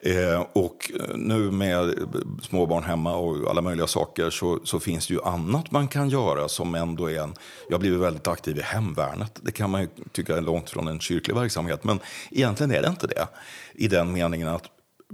Eh, 0.00 0.46
och 0.52 0.90
eh, 1.00 1.16
nu 1.16 1.50
med 1.50 1.88
eh, 1.88 1.94
småbarn 2.42 2.84
hemma 2.84 3.16
och 3.16 3.50
alla 3.50 3.60
möjliga 3.60 3.86
saker 3.86 4.30
så, 4.30 4.60
så, 4.64 4.80
finns 4.80 5.06
det 5.06 5.14
ju 5.14 5.22
annat 5.22 5.70
man 5.70 5.88
kan 5.88 6.08
göra 6.08 6.48
som 6.48 6.74
ändå 6.74 7.10
är 7.10 7.20
en... 7.20 7.34
Jag 7.68 7.74
har 7.74 7.80
blivit 7.80 8.00
väldigt 8.00 8.28
aktiv 8.28 8.58
i 8.58 8.62
hemvärnet. 8.62 9.40
Det 9.42 9.52
kan 9.52 9.70
man 9.70 9.80
ju 9.80 9.88
tycka 10.12 10.36
är 10.36 10.40
långt 10.40 10.70
från 10.70 10.88
en 10.88 11.00
kyrklig 11.00 11.34
verksamhet, 11.34 11.84
men 11.84 12.00
egentligen 12.30 12.72
är 12.72 12.82
det 12.82 12.88
inte 12.88 13.06
det. 13.06 13.28
I 13.74 13.88
den 13.88 14.12
meningen 14.12 14.48
att 14.48 14.64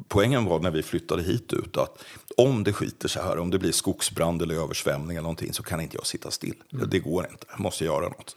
poängen 0.08 0.44
var 0.44 0.60
när 0.60 0.70
vi 0.70 0.82
flyttade 0.82 1.22
hit 1.22 1.52
ut 1.52 1.76
att 1.76 2.04
om 2.36 2.64
det 2.64 2.72
skiter 2.72 3.08
sig 3.08 3.22
här, 3.22 3.38
om 3.38 3.50
det 3.50 3.58
blir 3.58 3.72
skogsbrand 3.72 4.42
eller 4.42 4.54
översvämning 4.54 5.16
eller 5.16 5.22
någonting 5.22 5.52
så 5.52 5.62
kan 5.62 5.80
inte 5.80 5.96
jag 5.96 6.06
sitta 6.06 6.30
still. 6.30 6.54
Mm. 6.72 6.90
Det 6.90 6.98
går 6.98 7.26
inte, 7.30 7.46
jag 7.50 7.60
måste 7.60 7.84
göra 7.84 8.08
något. 8.08 8.36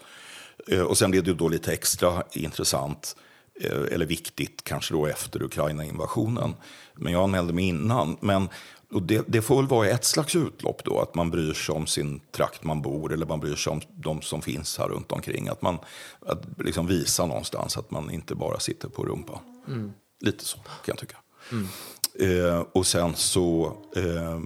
Eh, 0.68 0.82
och 0.82 0.98
sen 0.98 1.12
blev 1.12 1.24
det 1.24 1.34
då 1.34 1.50
lite 1.50 1.74
extra 1.74 2.24
intressant, 2.32 3.16
eh, 3.62 3.82
eller 3.92 4.06
viktigt 4.06 4.64
kanske 4.64 4.94
då 4.94 5.06
efter 5.06 5.44
Ukraina-invasionen. 5.44 6.54
Men 6.94 7.14
jag 7.14 7.24
anmälde 7.24 7.54
mig 7.54 7.66
innan. 7.66 8.18
Men 8.20 8.50
och 8.92 9.02
det, 9.02 9.24
det, 9.28 9.42
får 9.42 9.56
väl 9.56 9.68
vara 9.68 9.88
ett 9.88 10.06
slags 10.06 10.36
utlopp 10.36 10.84
då, 10.84 11.00
att 11.00 11.16
man 11.16 11.32
bryr 11.32 11.54
sig 11.54 11.76
om 11.76 11.88
sin 11.88 12.20
trakt 12.32 12.64
man 12.64 12.82
bor 12.82 13.14
eller 13.14 13.26
man 13.26 13.40
bryr 13.40 13.56
sig 13.56 13.72
om 13.72 13.82
de 13.90 14.22
som 14.22 14.42
finns 14.42 14.78
här 14.78 14.88
runt 14.88 15.12
omkring. 15.12 15.48
Att 15.48 15.62
man 15.62 15.78
att 16.20 16.44
liksom 16.58 16.88
visa 16.88 17.26
någonstans 17.26 17.78
att 17.78 17.92
man 17.92 18.12
inte 18.12 18.36
bara 18.36 18.60
sitter 18.60 18.90
på 18.90 19.04
rumpan. 19.04 19.40
Mm. 19.68 19.94
Lite 20.20 20.46
så 20.46 20.58
kan 20.58 20.66
jag 20.86 20.98
tycka. 20.98 21.18
Mm. 21.52 21.68
Eh, 22.20 22.66
och 22.72 22.88
sen 22.88 23.16
så 23.16 23.78
eh, 23.96 24.40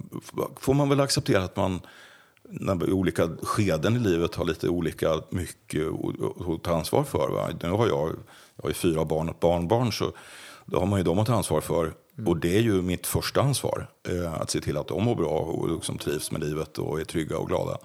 får 0.59 0.73
man 0.73 0.89
väl 0.89 0.99
acceptera 0.99 1.43
att 1.43 1.55
man 1.55 1.81
när 2.49 2.93
olika 2.93 3.29
skeden 3.41 3.95
i 3.95 3.99
livet 3.99 4.35
har 4.35 4.45
lite 4.45 4.69
olika 4.69 5.21
mycket 5.29 5.88
att 5.88 6.63
ta 6.63 6.75
ansvar 6.75 7.03
för. 7.03 7.29
Va? 7.29 7.49
Nu 7.63 7.69
har 7.69 7.88
jag, 7.88 8.15
jag 8.55 8.63
har 8.63 8.71
fyra 8.71 9.05
barn 9.05 9.29
och 9.29 9.35
ett 9.35 9.39
barnbarn, 9.39 9.91
så 9.91 10.12
då 10.65 10.79
har 10.79 10.85
man 10.85 10.99
ju 10.99 11.03
dem 11.03 11.19
att 11.19 11.27
ta 11.27 11.33
ansvar 11.33 11.62
för. 11.62 11.83
Mm. 11.83 12.27
Och 12.27 12.38
det 12.38 12.57
är 12.57 12.62
ju 12.62 12.81
mitt 12.81 13.07
första 13.07 13.41
ansvar, 13.41 13.89
eh, 14.09 14.33
att 14.33 14.49
se 14.49 14.62
till 14.62 14.77
att 14.77 14.88
de 14.88 15.03
mår 15.03 15.15
bra 15.15 15.39
och 15.39 15.69
liksom 15.69 15.97
trivs 15.97 16.31
med 16.31 16.41
livet 16.41 16.77
och 16.77 16.99
är 16.99 17.05
trygga 17.05 17.38
och 17.38 17.47
glada. 17.47 17.77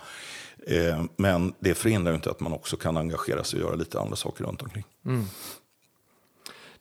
Eh, 0.66 1.04
men 1.16 1.54
det 1.58 1.74
förhindrar 1.74 2.12
ju 2.12 2.16
inte 2.16 2.30
att 2.30 2.40
man 2.40 2.52
också 2.52 2.76
kan 2.76 2.96
engagera 2.96 3.44
sig 3.44 3.60
och 3.60 3.66
göra 3.66 3.76
lite 3.76 4.00
andra 4.00 4.16
saker 4.16 4.44
runt 4.44 4.62
omkring. 4.62 4.84
Mm. 5.06 5.24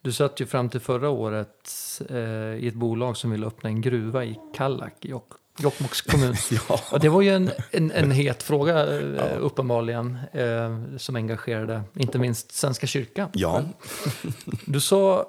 Du 0.03 0.11
satt 0.11 0.39
ju 0.39 0.45
fram 0.45 0.69
till 0.69 0.79
förra 0.79 1.09
året 1.09 1.71
eh, 2.09 2.17
i 2.55 2.67
ett 2.67 2.73
bolag 2.73 3.17
som 3.17 3.31
ville 3.31 3.47
öppna 3.47 3.69
en 3.69 3.81
gruva 3.81 4.25
i 4.25 4.39
Kallak 4.53 4.93
i 5.01 5.09
Jok 5.09 5.33
Jokkmokks 5.59 6.01
kommun. 6.01 6.35
ja. 6.69 6.79
Och 6.91 6.99
det 6.99 7.09
var 7.09 7.21
ju 7.21 7.29
en, 7.35 7.51
en, 7.71 7.91
en 7.91 8.11
het 8.21 8.43
fråga 8.43 8.99
eh, 8.99 9.15
ja. 9.15 9.23
uppenbarligen 9.23 10.17
eh, 10.31 10.97
som 10.97 11.15
engagerade 11.15 11.81
inte 11.95 12.19
minst 12.19 12.51
Svenska 12.51 12.87
kyrkan. 12.87 13.29
Ja. 13.33 13.63
du 14.65 14.79
sa, 14.79 15.25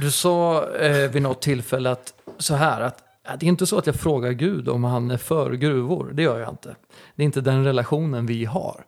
du 0.00 0.10
sa 0.10 0.68
eh, 0.70 1.10
vid 1.10 1.22
något 1.22 1.42
tillfälle 1.42 1.90
att 1.90 2.14
så 2.38 2.54
här 2.54 2.80
att 2.80 3.05
det 3.40 3.46
är 3.46 3.48
inte 3.48 3.66
så 3.66 3.78
att 3.78 3.86
jag 3.86 3.96
frågar 3.96 4.32
Gud 4.32 4.68
om 4.68 4.84
han 4.84 5.10
är 5.10 5.16
för 5.16 5.52
gruvor. 5.52 6.12
Det 6.14 6.22
gör 6.22 6.38
jag 6.38 6.48
inte. 6.48 6.76
Det 7.14 7.22
är 7.22 7.24
inte 7.24 7.40
den 7.40 7.64
relationen 7.64 8.26
vi 8.26 8.44
har. 8.44 8.84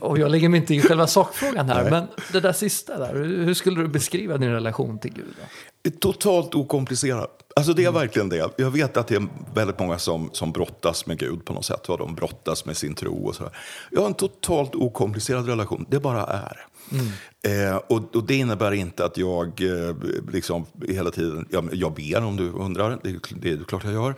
och 0.00 0.18
jag 0.18 0.30
lägger 0.30 0.48
mig 0.48 0.60
inte 0.60 0.74
i 0.74 0.80
själva 0.80 1.06
sakfrågan 1.06 1.68
här, 1.68 1.82
Nej. 1.82 1.90
men 1.90 2.06
det 2.32 2.40
där 2.40 2.52
sista 2.52 2.98
där. 2.98 3.14
Hur 3.14 3.54
skulle 3.54 3.82
du 3.82 3.88
beskriva 3.88 4.38
din 4.38 4.50
relation 4.50 4.98
till 4.98 5.12
Gud? 5.12 5.34
Då? 5.36 5.90
Totalt 6.00 6.54
okomplicerat. 6.54 7.42
Alltså 7.56 7.72
det 7.72 7.84
är 7.84 7.88
mm. 7.88 8.00
verkligen 8.00 8.28
det. 8.28 8.50
Jag 8.56 8.70
vet 8.70 8.96
att 8.96 9.06
det 9.06 9.14
är 9.14 9.28
väldigt 9.54 9.78
många 9.78 9.98
som, 9.98 10.30
som 10.32 10.52
brottas 10.52 11.06
med 11.06 11.18
Gud 11.18 11.44
på 11.44 11.52
något 11.52 11.64
sätt. 11.64 11.88
Vad 11.88 11.98
de 11.98 12.14
brottas 12.14 12.64
med 12.64 12.76
sin 12.76 12.94
tro 12.94 13.26
och 13.26 13.34
sådär. 13.34 13.52
Jag 13.90 14.00
har 14.00 14.06
en 14.06 14.14
totalt 14.14 14.74
okomplicerad 14.74 15.48
relation. 15.48 15.86
Det 15.88 16.00
bara 16.00 16.24
är. 16.24 16.66
Mm. 16.92 17.70
Eh, 17.70 17.76
och, 17.76 18.16
och, 18.16 18.24
det 18.26 18.34
innebär 18.34 18.72
inte 18.72 19.04
att 19.04 19.16
jag 19.16 19.46
eh, 19.46 19.96
liksom 20.32 20.66
hela 20.88 21.10
tiden, 21.10 21.48
jag, 21.50 21.68
jag 21.72 21.94
ber 21.94 22.24
om 22.24 22.36
du 22.36 22.50
undrar, 22.50 22.98
det, 23.02 23.18
det 23.40 23.50
är 23.50 23.64
klart 23.64 23.84
jag 23.84 23.92
gör. 23.92 24.14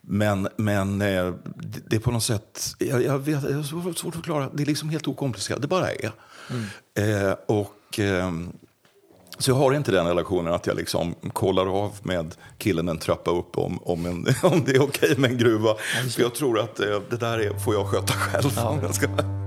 Men, 0.00 0.48
men 0.56 1.02
eh, 1.02 1.34
det, 1.56 1.80
det, 1.90 1.96
är 1.96 2.00
på 2.00 2.10
något 2.10 2.22
sätt, 2.22 2.74
jag, 2.78 3.04
jag 3.04 3.18
vet, 3.18 3.42
jag 3.42 3.56
har 3.56 3.92
svårt 3.92 4.06
att 4.06 4.14
förklara, 4.14 4.50
det 4.54 4.62
är 4.62 4.66
liksom 4.66 4.88
helt 4.88 5.08
okomplicerat, 5.08 5.62
det 5.62 5.68
bara 5.68 5.90
är. 5.90 6.12
Mm. 6.50 7.36
Och... 7.46 7.98
Ehm, 7.98 8.52
så 9.38 9.50
jag 9.50 9.54
har 9.54 9.74
inte 9.74 9.90
den 9.90 10.06
relationen 10.06 10.54
att 10.54 10.66
jag 10.66 10.76
liksom 10.76 11.14
kollar 11.32 11.66
av 11.66 11.98
med 12.02 12.34
killen 12.58 12.88
en 12.88 12.98
trappa 12.98 13.30
upp 13.30 13.58
om, 13.58 13.78
om, 13.82 14.06
en, 14.06 14.26
om 14.52 14.64
det 14.64 14.72
är 14.72 14.82
okej 14.82 15.14
med 15.18 15.30
en 15.30 15.38
gruva. 15.38 15.74
För 16.14 16.22
jag 16.22 16.34
tror 16.34 16.60
att 16.60 16.80
eh, 16.80 17.00
det 17.10 17.16
där 17.16 17.38
är, 17.38 17.58
får 17.58 17.74
jag 17.74 17.86
sköta 17.86 18.12
själv. 18.12 18.52
Ja. 18.56 19.37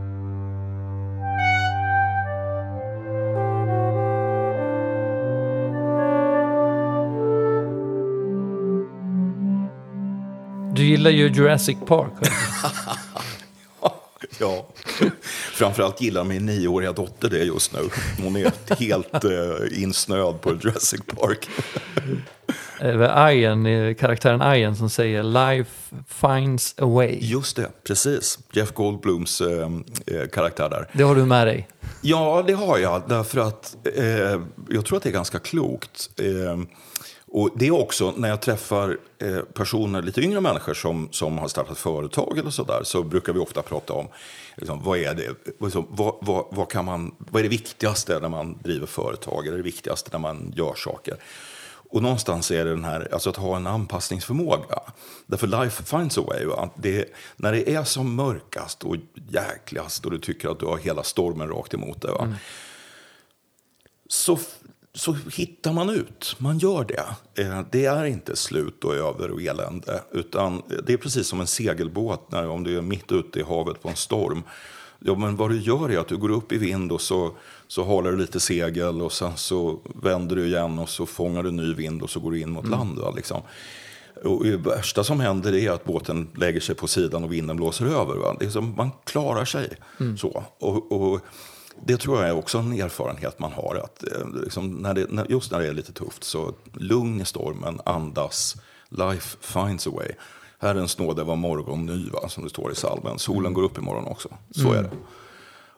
Gillar 10.91 11.11
ju 11.11 11.27
Jurassic 11.27 11.77
Park. 11.87 12.11
ja, 14.39 14.65
framförallt 15.53 16.01
gillar 16.01 16.23
min 16.23 16.45
nioåriga 16.45 16.91
dotter 16.91 17.29
det 17.29 17.43
just 17.43 17.73
nu. 17.73 17.79
Hon 18.23 18.35
är 18.35 18.75
helt 18.79 19.23
eh, 19.23 19.83
insnöad 19.83 20.41
på 20.41 20.49
Jurassic 20.49 21.01
Park. 21.05 21.49
Ian, 23.31 23.95
karaktären 23.95 24.55
Ian 24.55 24.75
som 24.75 24.89
säger 24.89 25.23
Life 25.23 25.95
finds 26.07 26.75
a 26.77 26.85
way. 26.85 27.17
Just 27.21 27.55
det, 27.55 27.69
precis. 27.87 28.39
Jeff 28.51 28.73
Goldblums 28.73 29.41
eh, 29.41 29.69
eh, 30.07 30.27
karaktär 30.27 30.69
där. 30.69 30.87
Det 30.93 31.03
har 31.03 31.15
du 31.15 31.25
med 31.25 31.47
dig? 31.47 31.67
Ja, 32.01 32.43
det 32.47 32.53
har 32.53 32.77
jag. 32.77 33.03
Därför 33.09 33.39
att 33.39 33.75
eh, 33.95 34.05
jag 34.69 34.85
tror 34.85 34.97
att 34.97 35.03
det 35.03 35.09
är 35.09 35.13
ganska 35.13 35.39
klokt. 35.39 36.09
Eh, 36.19 36.57
och 37.33 37.49
det 37.55 37.67
är 37.67 37.71
också 37.71 38.13
när 38.17 38.29
jag 38.29 38.41
träffar 38.41 38.97
eh, 39.19 39.39
personer, 39.39 40.01
lite 40.01 40.21
yngre 40.21 40.41
människor 40.41 40.73
som, 40.73 41.09
som 41.11 41.37
har 41.37 41.47
startat 41.47 41.77
företag 41.77 42.37
eller 42.37 42.49
sådär, 42.49 42.81
så 42.83 43.03
brukar 43.03 43.33
vi 43.33 43.39
ofta 43.39 43.61
prata 43.61 43.93
om 43.93 44.07
liksom, 44.57 44.83
vad, 44.83 44.97
är 44.97 45.13
det, 45.13 45.51
liksom, 45.59 45.87
vad, 45.89 46.15
vad, 46.21 46.45
vad, 46.51 46.69
kan 46.69 46.85
man, 46.85 47.15
vad 47.17 47.39
är 47.39 47.43
det 47.43 47.49
viktigaste 47.49 48.19
när 48.19 48.29
man 48.29 48.57
driver 48.63 48.87
företag, 48.87 49.47
eller 49.47 49.57
det 49.57 49.63
viktigaste 49.63 50.09
när 50.11 50.19
man 50.19 50.53
gör 50.55 50.75
saker. 50.75 51.17
Och 51.91 52.01
någonstans 52.03 52.51
är 52.51 52.65
det 52.65 52.71
den 52.71 52.83
här, 52.83 53.09
alltså 53.13 53.29
att 53.29 53.35
ha 53.35 53.55
en 53.55 53.67
anpassningsförmåga. 53.67 54.79
Därför 55.25 55.47
life 55.47 55.83
finds 55.83 56.17
a 56.17 56.23
way. 56.27 56.45
Det, 56.75 57.05
när 57.35 57.51
det 57.51 57.69
är 57.73 57.83
som 57.83 58.15
mörkast 58.15 58.83
och 58.83 58.95
jäkligast 59.29 60.05
och 60.05 60.11
du 60.11 60.19
tycker 60.19 60.49
att 60.49 60.59
du 60.59 60.65
har 60.65 60.77
hela 60.77 61.03
stormen 61.03 61.47
rakt 61.47 61.73
emot 61.73 62.01
dig. 62.01 62.11
Mm. 62.19 62.33
Så, 64.09 64.39
så 64.93 65.17
hittar 65.33 65.73
man 65.73 65.89
ut, 65.89 66.35
man 66.37 66.57
gör 66.57 66.83
det. 66.83 67.41
Eh, 67.43 67.61
det 67.71 67.85
är 67.85 68.05
inte 68.05 68.35
slut 68.35 68.83
och 68.83 68.95
över 68.95 69.31
och 69.31 69.41
elände. 69.41 70.03
Utan 70.11 70.61
det 70.87 70.93
är 70.93 70.97
precis 70.97 71.27
som 71.27 71.41
en 71.41 71.47
segelbåt 71.47 72.31
när, 72.31 72.47
om 72.47 72.63
du 72.63 72.77
är 72.77 72.81
mitt 72.81 73.11
ute 73.11 73.39
i 73.39 73.43
havet 73.43 73.81
på 73.81 73.89
en 73.89 73.95
storm. 73.95 74.43
Ja, 74.99 75.15
men 75.15 75.35
vad 75.35 75.49
du 75.49 75.61
gör 75.61 75.91
är 75.91 75.99
att 75.99 76.07
du 76.07 76.17
går 76.17 76.31
upp 76.31 76.51
i 76.51 76.57
vind 76.57 76.91
och 76.91 77.01
så 77.01 77.35
så 77.71 77.83
håller 77.83 78.11
du 78.11 78.17
lite 78.17 78.39
segel 78.39 79.01
och 79.01 79.11
sen 79.11 79.37
så 79.37 79.79
vänder 80.03 80.35
du 80.35 80.45
igen 80.45 80.79
och 80.79 80.89
så 80.89 81.05
fångar 81.05 81.43
du 81.43 81.51
ny 81.51 81.73
vind 81.73 82.01
och 82.01 82.09
så 82.09 82.19
går 82.19 82.31
du 82.31 82.39
in 82.39 82.49
mot 82.49 82.65
mm. 82.65 82.79
land. 82.79 82.99
Va, 82.99 83.11
liksom. 83.15 83.41
Och 84.23 84.43
det 84.43 84.57
värsta 84.57 85.03
som 85.03 85.19
händer 85.19 85.55
är 85.55 85.71
att 85.71 85.85
båten 85.85 86.27
lägger 86.35 86.59
sig 86.59 86.75
på 86.75 86.87
sidan 86.87 87.23
och 87.23 87.33
vinden 87.33 87.57
blåser 87.57 87.85
över. 87.85 88.15
Va? 88.15 88.35
Det 88.39 88.45
är 88.45 88.49
som, 88.49 88.75
man 88.77 88.91
klarar 89.03 89.45
sig. 89.45 89.69
Mm. 89.99 90.17
så. 90.17 90.43
Och, 90.59 90.91
och, 90.91 91.21
det 91.85 91.97
tror 91.97 92.19
jag 92.19 92.29
är 92.29 92.37
också 92.37 92.57
en 92.57 92.73
erfarenhet 92.73 93.39
man 93.39 93.51
har. 93.51 93.75
Att, 93.75 94.03
eh, 94.03 94.41
liksom, 94.43 94.69
när 94.71 94.93
det, 94.93 95.25
just 95.29 95.51
när 95.51 95.59
det 95.59 95.67
är 95.67 95.73
lite 95.73 95.93
tufft, 95.93 96.23
så 96.23 96.53
lugn 96.73 97.21
i 97.21 97.25
stormen, 97.25 97.79
andas, 97.85 98.55
life 98.89 99.37
finds 99.41 99.87
a 99.87 99.91
way. 99.93 100.09
Herrens 100.59 100.97
nåde 100.97 101.23
var 101.23 101.35
morgon 101.35 101.85
ny, 101.85 102.09
va, 102.09 102.29
som 102.29 102.43
det 102.43 102.49
står 102.49 102.71
i 102.71 102.75
salmen. 102.75 103.19
Solen 103.19 103.39
mm. 103.39 103.53
går 103.53 103.63
upp 103.63 103.77
imorgon 103.77 104.05
också. 104.05 104.29
Så 104.51 104.67
mm. 104.67 104.75
är 104.75 104.83
det. 104.83 104.91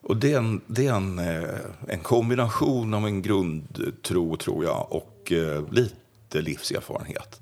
Och 0.06 0.16
det 0.16 0.32
är, 0.32 0.38
en, 0.38 0.60
det 0.66 0.86
är 0.86 0.92
en, 0.92 1.18
eh, 1.18 1.58
en 1.88 2.00
kombination 2.00 2.94
av 2.94 3.06
en 3.06 3.22
grundtro, 3.22 4.36
tror 4.36 4.64
jag, 4.64 4.86
och 4.90 5.32
eh, 5.32 5.64
lite 5.70 6.40
livserfarenhet. 6.40 7.40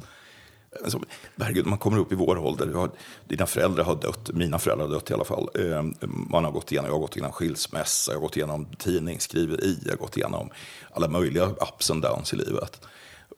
Alltså, 0.84 1.00
herregud, 1.40 1.66
man 1.66 1.78
kommer 1.78 1.98
upp 1.98 2.12
i 2.12 2.14
vår 2.14 2.38
ålder. 2.38 2.72
Har, 2.72 2.90
dina 3.28 3.46
föräldrar 3.46 3.84
har 3.84 3.94
dött, 3.94 4.30
mina 4.32 4.58
föräldrar 4.58 4.86
har 4.86 4.94
dött 4.94 5.10
i 5.10 5.14
alla 5.14 5.24
fall. 5.24 5.48
Eh, 5.54 6.08
man 6.30 6.44
har 6.44 6.52
gått 6.52 6.72
igenom, 6.72 6.86
jag 6.86 6.94
har 6.94 7.00
gått 7.00 7.16
igenom 7.16 7.32
skilsmässa, 7.32 8.12
jag 8.12 8.18
har 8.18 8.22
gått 8.22 8.36
igenom 8.36 8.66
tidningsskriveri, 8.78 9.78
jag 9.84 9.92
har 9.92 9.98
gått 9.98 10.16
igenom 10.16 10.50
alla 10.90 11.08
möjliga 11.08 11.46
ups 11.46 11.90
and 11.90 12.02
downs 12.02 12.32
i 12.32 12.36
livet. 12.36 12.80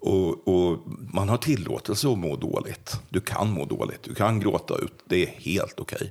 Och, 0.00 0.48
och, 0.48 0.78
man 1.12 1.28
har 1.28 1.36
tillåtelse 1.36 2.08
att 2.08 2.18
må 2.18 2.36
dåligt. 2.36 3.00
Du 3.08 3.20
kan 3.20 3.50
må 3.50 3.64
dåligt, 3.64 4.02
du 4.02 4.14
kan 4.14 4.40
gråta 4.40 4.74
ut, 4.74 4.92
det 5.04 5.22
är 5.22 5.26
helt 5.26 5.80
okej. 5.80 5.96
Okay. 5.96 6.10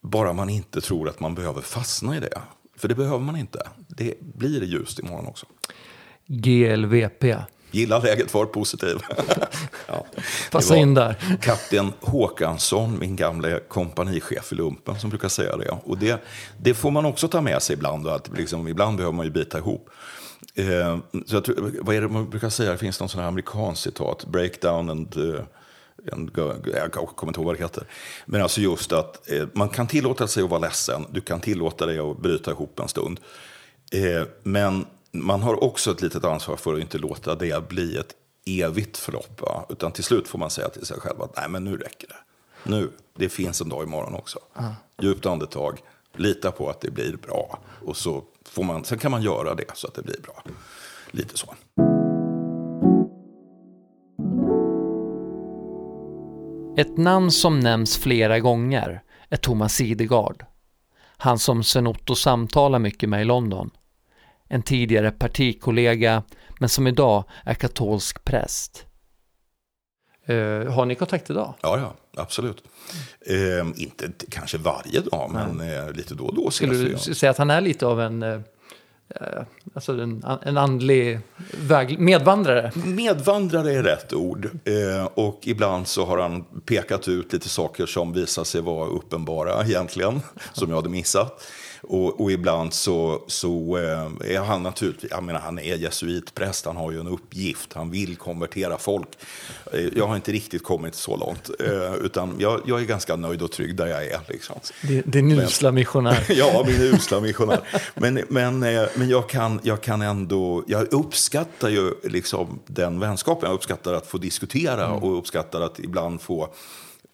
Bara 0.00 0.32
man 0.32 0.50
inte 0.50 0.80
tror 0.80 1.08
att 1.08 1.20
man 1.20 1.34
behöver 1.34 1.60
fastna 1.60 2.16
i 2.16 2.20
det. 2.20 2.40
För 2.76 2.88
det 2.88 2.94
behöver 2.94 3.18
man 3.18 3.36
inte. 3.36 3.68
Det 3.88 4.20
blir 4.20 4.64
ljust 4.64 4.98
imorgon 4.98 5.26
också. 5.26 5.46
GLVP. 6.26 7.24
Gilla 7.70 7.98
läget, 7.98 8.34
var 8.34 8.46
positiv. 8.46 8.96
ja, 9.86 10.06
Passa 10.50 10.76
in 10.76 10.94
där. 10.94 11.38
Kapten 11.40 11.92
Håkansson, 12.00 12.98
min 12.98 13.16
gamle 13.16 13.60
kompanichef 13.68 14.52
i 14.52 14.54
lumpen, 14.54 14.98
som 14.98 15.10
brukar 15.10 15.28
säga 15.28 15.56
det. 15.56 15.78
Och 15.84 15.98
det, 15.98 16.24
det 16.58 16.74
får 16.74 16.90
man 16.90 17.04
också 17.04 17.28
ta 17.28 17.40
med 17.40 17.62
sig 17.62 17.74
ibland. 17.74 18.08
Att 18.08 18.30
liksom, 18.36 18.68
ibland 18.68 18.96
behöver 18.96 19.16
man 19.16 19.26
ju 19.26 19.32
bita 19.32 19.58
ihop. 19.58 19.90
Eh, 20.54 20.98
så 21.26 21.36
jag 21.36 21.44
tror, 21.44 21.72
vad 21.80 21.96
är 21.96 22.00
det 22.00 22.08
man 22.08 22.30
brukar 22.30 22.48
säga? 22.48 22.72
Det 22.72 22.78
finns 22.78 23.00
någon 23.00 23.08
sån 23.08 23.20
här 23.20 23.28
amerikansk 23.28 23.82
citat. 23.82 24.24
Breakdown 24.26 24.90
and... 24.90 25.16
Uh, 25.16 25.40
en, 26.12 26.30
jag 26.34 26.92
kommer 26.92 27.30
inte 27.30 27.40
ihåg 27.40 27.46
vad 27.46 27.56
det 27.56 27.62
heter. 27.62 27.84
Men 28.26 28.42
alltså 28.42 28.60
just 28.60 28.92
att 28.92 29.30
eh, 29.30 29.48
man 29.52 29.68
kan 29.68 29.86
tillåta 29.86 30.28
sig 30.28 30.42
att 30.42 30.50
vara 30.50 30.60
ledsen. 30.60 31.06
Du 31.10 31.20
kan 31.20 31.40
tillåta 31.40 31.86
dig 31.86 31.98
att 31.98 32.18
bryta 32.18 32.50
ihop 32.50 32.80
en 32.80 32.88
stund. 32.88 33.20
Eh, 33.92 34.26
men 34.42 34.86
man 35.12 35.42
har 35.42 35.64
också 35.64 35.90
ett 35.90 36.02
litet 36.02 36.24
ansvar 36.24 36.56
för 36.56 36.74
att 36.74 36.80
inte 36.80 36.98
låta 36.98 37.34
det 37.34 37.68
bli 37.68 37.96
ett 37.96 38.14
evigt 38.58 38.96
förlopp. 38.96 39.40
Va? 39.40 39.66
Utan 39.68 39.92
till 39.92 40.04
slut 40.04 40.28
får 40.28 40.38
man 40.38 40.50
säga 40.50 40.68
till 40.68 40.86
sig 40.86 41.00
själv 41.00 41.22
att 41.22 41.36
nej 41.36 41.48
men 41.48 41.64
nu 41.64 41.76
räcker 41.76 42.08
det. 42.08 42.16
Nu, 42.70 42.90
det 43.16 43.28
finns 43.28 43.60
en 43.60 43.68
dag 43.68 43.84
imorgon 43.84 44.14
också. 44.14 44.38
Mm. 44.58 44.72
Djupt 45.02 45.26
andetag, 45.26 45.78
lita 46.16 46.50
på 46.50 46.70
att 46.70 46.80
det 46.80 46.90
blir 46.90 47.16
bra. 47.16 47.58
Och 47.84 47.96
så 47.96 48.24
får 48.44 48.64
man, 48.64 48.84
sen 48.84 48.98
kan 48.98 49.10
man 49.10 49.22
göra 49.22 49.54
det 49.54 49.64
så 49.74 49.86
att 49.86 49.94
det 49.94 50.02
blir 50.02 50.20
bra. 50.20 50.42
Lite 51.10 51.38
så. 51.38 51.54
Ett 56.76 56.96
namn 56.96 57.30
som 57.30 57.60
nämns 57.60 57.98
flera 57.98 58.40
gånger 58.40 59.02
är 59.28 59.36
Thomas 59.36 59.74
Sidegard. 59.74 60.44
Han 61.16 61.38
som 61.38 61.64
Sven-Otto 61.64 62.14
samtalar 62.14 62.78
mycket 62.78 63.08
med 63.08 63.22
i 63.22 63.24
London. 63.24 63.70
En 64.52 64.62
tidigare 64.62 65.10
partikollega 65.10 66.22
men 66.58 66.68
som 66.68 66.86
idag 66.86 67.24
är 67.44 67.54
katolsk 67.54 68.24
präst. 68.24 68.86
Uh, 70.30 70.70
har 70.70 70.86
ni 70.86 70.94
kontakt 70.94 71.30
idag? 71.30 71.54
Ja, 71.60 71.78
ja 71.78 72.22
absolut. 72.22 72.62
Uh, 73.30 73.72
inte 73.76 74.10
kanske 74.30 74.58
varje 74.58 75.00
dag, 75.00 75.30
men 75.32 75.60
uh, 75.60 75.92
lite 75.92 76.14
då 76.14 76.24
och 76.24 76.34
då 76.34 76.50
Skulle 76.50 76.74
du 76.74 76.98
säga 76.98 77.30
att 77.30 77.38
han 77.38 77.50
är 77.50 77.60
lite 77.60 77.86
av 77.86 78.00
en 78.00 78.44
Eh, 79.14 79.42
alltså 79.74 79.92
en, 79.92 80.24
en 80.42 80.58
andlig 80.58 81.20
väg, 81.60 81.98
medvandrare. 81.98 82.72
Medvandrare 82.74 83.72
är 83.72 83.82
rätt 83.82 84.12
ord. 84.12 84.50
Eh, 84.64 85.04
och 85.14 85.40
ibland 85.42 85.88
så 85.88 86.04
har 86.04 86.18
han 86.18 86.44
pekat 86.64 87.08
ut 87.08 87.32
lite 87.32 87.48
saker 87.48 87.86
som 87.86 88.12
visar 88.12 88.44
sig 88.44 88.60
vara 88.60 88.88
uppenbara 88.88 89.64
egentligen, 89.64 90.20
som 90.52 90.68
jag 90.68 90.76
hade 90.76 90.88
missat. 90.88 91.42
Och, 91.92 92.20
och, 92.20 92.32
ibland 92.32 92.74
så, 92.74 93.22
så 93.26 93.76
eh, 93.76 94.34
är 94.34 94.40
han 94.40 94.62
naturligtvis, 94.62 95.10
jag 95.10 95.22
menar 95.22 95.40
han 95.40 95.58
är 95.58 95.76
jesuitpräst, 95.76 96.66
han 96.66 96.76
har 96.76 96.90
ju 96.90 97.00
en 97.00 97.08
uppgift, 97.08 97.72
han 97.72 97.90
vill 97.90 98.16
konvertera 98.16 98.78
folk. 98.78 99.08
Eh, 99.72 99.80
jag 99.96 100.06
har 100.06 100.16
inte 100.16 100.32
riktigt 100.32 100.64
kommit 100.64 100.94
så 100.94 101.16
långt, 101.16 101.50
eh, 101.60 101.94
utan 101.94 102.36
jag, 102.38 102.60
jag 102.66 102.80
är 102.80 102.84
ganska 102.84 103.16
nöjd 103.16 103.42
och 103.42 103.52
trygg 103.52 103.76
där 103.76 103.86
jag 103.86 104.06
är. 104.06 104.20
Liksom. 104.28 104.60
Din 105.04 105.32
usla 105.32 105.72
missionär. 105.72 106.26
ja, 106.28 106.64
min 106.66 106.80
usla 106.80 107.20
missionär. 107.20 107.60
Men, 107.94 108.24
men, 108.28 108.58
men 108.94 109.08
jag, 109.08 109.28
kan, 109.28 109.60
jag 109.62 109.80
kan 109.80 110.02
ändå, 110.02 110.64
jag 110.66 110.92
uppskattar 110.92 111.68
ju 111.68 111.94
liksom 112.02 112.58
den 112.66 113.00
vänskapen, 113.00 113.48
jag 113.48 113.54
uppskattar 113.54 113.94
att 113.94 114.06
få 114.06 114.18
diskutera 114.18 114.86
mm. 114.86 114.96
och 114.96 115.18
uppskattar 115.18 115.60
att 115.60 115.78
ibland 115.78 116.20
få 116.20 116.48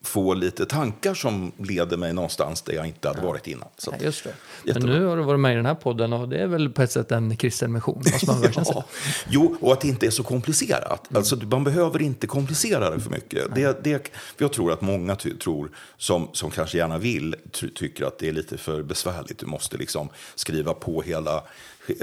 få 0.06 0.34
lite 0.34 0.66
tankar 0.66 1.14
som 1.14 1.52
leder 1.58 1.96
mig 1.96 2.12
någonstans 2.12 2.62
där 2.62 2.72
jag 2.72 2.86
inte 2.86 3.08
hade 3.08 3.20
varit 3.20 3.46
innan. 3.46 3.68
Så, 3.78 3.94
ja, 3.98 4.04
just 4.04 4.24
det. 4.24 4.34
Men 4.64 4.82
nu 4.82 5.04
har 5.04 5.16
du 5.16 5.22
varit 5.22 5.40
med 5.40 5.52
i 5.52 5.56
den 5.56 5.66
här 5.66 5.74
podden 5.74 6.12
och 6.12 6.28
det 6.28 6.38
är 6.38 6.46
väl 6.46 6.70
på 6.70 6.82
ett 6.82 6.92
sätt 6.92 7.12
en 7.12 7.36
kristen 7.36 7.72
mission, 7.72 8.02
måste 8.12 8.26
man 8.26 8.40
verkligen 8.40 8.66
ja. 8.74 8.84
Jo, 9.28 9.56
och 9.60 9.72
att 9.72 9.80
det 9.80 9.88
inte 9.88 10.06
är 10.06 10.10
så 10.10 10.22
komplicerat. 10.22 11.10
Mm. 11.10 11.18
Alltså, 11.18 11.36
man 11.36 11.64
behöver 11.64 12.02
inte 12.02 12.26
komplicera 12.26 12.90
det 12.90 13.00
för 13.00 13.10
mycket. 13.10 13.54
Det, 13.54 13.84
det, 13.84 14.10
jag 14.38 14.52
tror 14.52 14.72
att 14.72 14.80
många 14.80 15.16
tror, 15.16 15.70
som, 15.96 16.28
som 16.32 16.50
kanske 16.50 16.78
gärna 16.78 16.98
vill, 16.98 17.36
tycker 17.74 18.04
att 18.04 18.18
det 18.18 18.28
är 18.28 18.32
lite 18.32 18.58
för 18.58 18.82
besvärligt. 18.82 19.38
Du 19.38 19.46
måste 19.46 19.76
liksom 19.76 20.08
skriva 20.34 20.74
på 20.74 21.02
hela 21.02 21.42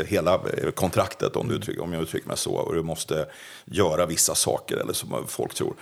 hela 0.08 0.34
eh, 0.34 0.72
kontraktet 0.72 1.36
om, 1.36 1.48
du 1.48 1.56
uttrycker, 1.56 1.84
om 1.84 1.94
jag 1.94 2.04
uttrycker 2.04 2.28
mig 2.28 2.38
så. 2.38 2.54
Och 2.54 2.76
du 2.76 2.84
måste 2.84 3.26
göra 3.66 4.06
vissa 4.06 4.36
saker, 4.36 4.78
eller 4.78 4.94
som 4.94 5.28
folk 5.28 5.54
tror. 5.54 5.74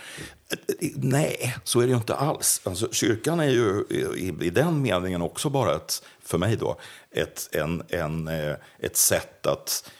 Nej, 0.96 1.56
så 1.64 1.80
är 1.80 1.84
det 1.84 1.90
ju 1.90 1.98
inte 1.98 2.16
alls. 2.16 2.62
Alltså, 2.64 2.88
kyrkan 2.92 3.40
är 3.40 3.50
ju 3.50 3.86
i, 4.16 4.46
i 4.46 4.50
den 4.50 4.82
meningen 4.82 5.22
också 5.22 5.50
bara 5.50 5.76
ett, 5.76 6.04
för 6.24 6.38
mig 6.38 6.56
då, 6.56 6.78
ett, 7.12 7.50
en, 7.52 7.84
en, 7.90 8.28
eh, 8.28 8.56
ett 8.80 8.98
sätt 8.98 9.48
att 9.48 9.92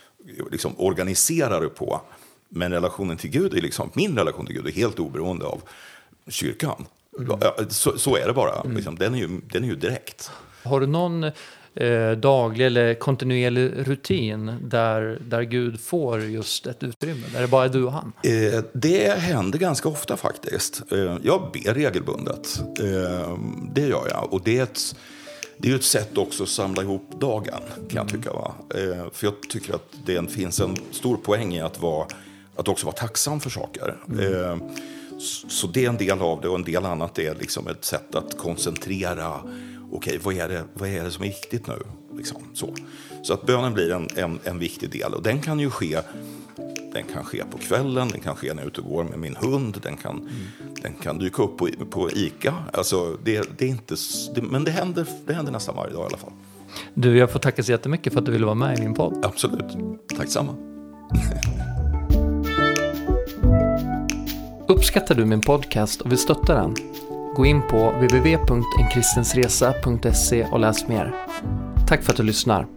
liksom, 0.52 0.74
organisera 0.78 1.60
det 1.60 1.70
på. 1.70 2.02
Men 2.50 2.72
relationen 2.72 3.18
till 3.18 3.30
Gud 3.30 3.54
är 3.54 3.62
liksom, 3.62 3.92
min 3.94 4.18
relation 4.18 4.46
till 4.46 4.56
Gud 4.56 4.68
är 4.68 4.72
helt 4.72 5.00
oberoende 5.00 5.46
av 5.46 5.62
kyrkan. 6.28 6.86
Mm. 7.20 7.70
Så, 7.70 7.98
så, 7.98 8.16
är 8.16 8.28
det 8.28 8.34
bara. 8.34 8.62
Mm. 8.62 8.76
Liksom, 8.76 8.96
den, 8.96 9.14
är 9.14 9.20
ju, 9.20 9.42
den 9.52 9.64
är 9.64 9.68
ju 9.68 9.76
direkt. 9.76 10.32
Har 10.64 10.80
du 10.80 10.88
någon 10.88 11.32
eh, 11.76 12.12
daglig 12.12 12.66
eller 12.66 12.94
kontinuerlig 12.94 13.72
rutin 13.76 14.58
där, 14.62 15.20
där 15.28 15.42
Gud 15.42 15.80
får 15.80 16.22
just 16.22 16.68
ett 16.68 16.84
utrymme? 16.84 17.24
Där 17.34 17.42
det 17.42 17.48
bara 17.48 17.66
är 17.66 17.70
du 17.70 17.84
och 17.84 17.92
han? 17.92 18.14
Eh, 18.24 18.64
det 18.74 19.20
händer 19.20 19.60
ganska 19.60 19.90
ofta 19.90 20.18
faktiskt. 20.18 20.92
Eh, 20.92 21.18
jag 21.24 21.52
ber 21.54 21.74
regelbundet. 21.74 22.62
Eh, 22.80 23.38
det 23.74 23.82
gör 23.82 24.08
jag. 24.10 24.34
Och 24.34 24.42
det 24.44 24.60
är 24.60 24.64
ett, 24.64 24.96
det 25.58 25.72
är 25.72 25.76
ett 25.76 25.84
sätt 25.84 26.18
också 26.18 26.44
att 26.44 26.50
samla 26.50 26.82
ihop 26.82 27.22
dagen, 27.22 27.62
kan 27.90 27.98
jag 27.98 28.10
tycka. 28.10 28.34
Va? 28.34 28.54
Eh, 28.76 29.10
för 29.14 29.28
jag 29.28 29.34
tycker 29.50 29.74
att 29.74 29.94
det 30.06 30.32
finns 30.32 30.60
en 30.60 30.78
stor 30.92 31.18
poäng 31.18 31.54
i 31.54 31.62
att, 31.62 31.82
vara, 31.82 32.08
att 32.56 32.68
också 32.68 32.86
vara 32.86 32.96
tacksam 32.96 33.40
för 33.40 33.50
saker. 33.50 33.96
Mm. 34.10 34.34
Eh, 34.34 34.58
så 35.50 35.68
det 35.68 35.86
är 35.86 35.90
en 35.90 35.98
del 35.98 36.22
av 36.22 36.42
det 36.42 36.48
och 36.48 36.56
en 36.56 36.64
del 36.64 36.86
annat 36.86 37.20
är 37.20 37.36
liksom 37.36 37.68
ett 37.68 37.86
sätt 37.86 38.16
att 38.16 38.38
koncentrera 38.38 39.42
okej, 39.92 40.20
vad, 40.24 40.36
är 40.36 40.50
det, 40.50 40.64
vad 40.74 40.90
är 40.90 41.04
det 41.04 41.12
som 41.12 41.24
är 41.24 41.28
viktigt 41.28 41.68
nu? 41.68 41.78
Liksom, 42.18 42.38
så. 42.54 42.76
så 43.24 43.34
att 43.34 43.46
bönen 43.46 43.74
blir 43.74 43.92
en, 43.92 44.08
en, 44.16 44.40
en 44.44 44.60
viktig 44.60 44.90
del 44.92 45.14
och 45.14 45.24
den 45.24 45.42
kan 45.42 45.60
ju 45.60 45.70
ske 45.70 46.00
den 46.94 47.04
kan 47.04 47.24
ske 47.24 47.44
på 47.52 47.58
kvällen, 47.58 48.08
den 48.08 48.22
kan 48.22 48.36
ske 48.36 48.48
när 48.48 48.56
jag 48.56 48.64
är 48.64 48.68
ute 48.68 48.82
och 48.82 48.88
går 48.88 49.04
med 49.04 49.20
min 49.20 49.36
hund, 49.36 49.80
den 49.84 49.98
kan, 49.98 50.18
mm. 50.18 50.32
den 50.82 50.94
kan 50.94 51.18
dyka 51.18 51.44
upp 51.44 51.58
på, 51.58 51.68
på 51.90 52.12
ICA. 52.12 52.54
Alltså, 52.74 53.18
det, 53.24 53.50
det 53.58 53.66
är 53.66 53.70
inte, 53.70 53.96
det, 54.36 54.42
men 54.42 54.64
det 54.64 54.72
händer, 54.72 55.06
det 55.26 55.34
händer 55.34 55.52
nästan 55.52 55.76
varje 55.76 55.94
dag 55.94 56.02
i 56.02 56.06
alla 56.06 56.18
fall. 56.18 56.32
Du, 56.94 57.18
jag 57.18 57.32
får 57.32 57.40
tacka 57.40 57.64
så 57.64 57.72
jättemycket 57.72 58.14
för 58.14 58.20
att 58.20 58.26
du 58.26 58.32
ville 58.32 58.46
vara 58.46 58.56
med 58.56 58.80
i 58.80 58.82
min 58.82 58.94
podd. 58.94 59.26
Absolut. 59.26 59.78
Tack 60.18 60.30
samma. 60.30 60.56
Uppskattar 64.68 65.16
du 65.16 65.26
min 65.26 65.42
podcast 65.42 66.02
och 66.02 66.12
vill 66.12 66.18
stötta 66.18 66.54
den? 66.54 66.76
Gå 67.36 67.46
in 67.46 67.62
på 67.62 67.92
www.enkristensresa.se 67.92 70.44
och 70.44 70.60
läs 70.60 70.88
mer. 70.88 71.16
Tack 71.88 72.04
för 72.04 72.12
att 72.12 72.18
du 72.18 72.24
lyssnar. 72.24 72.68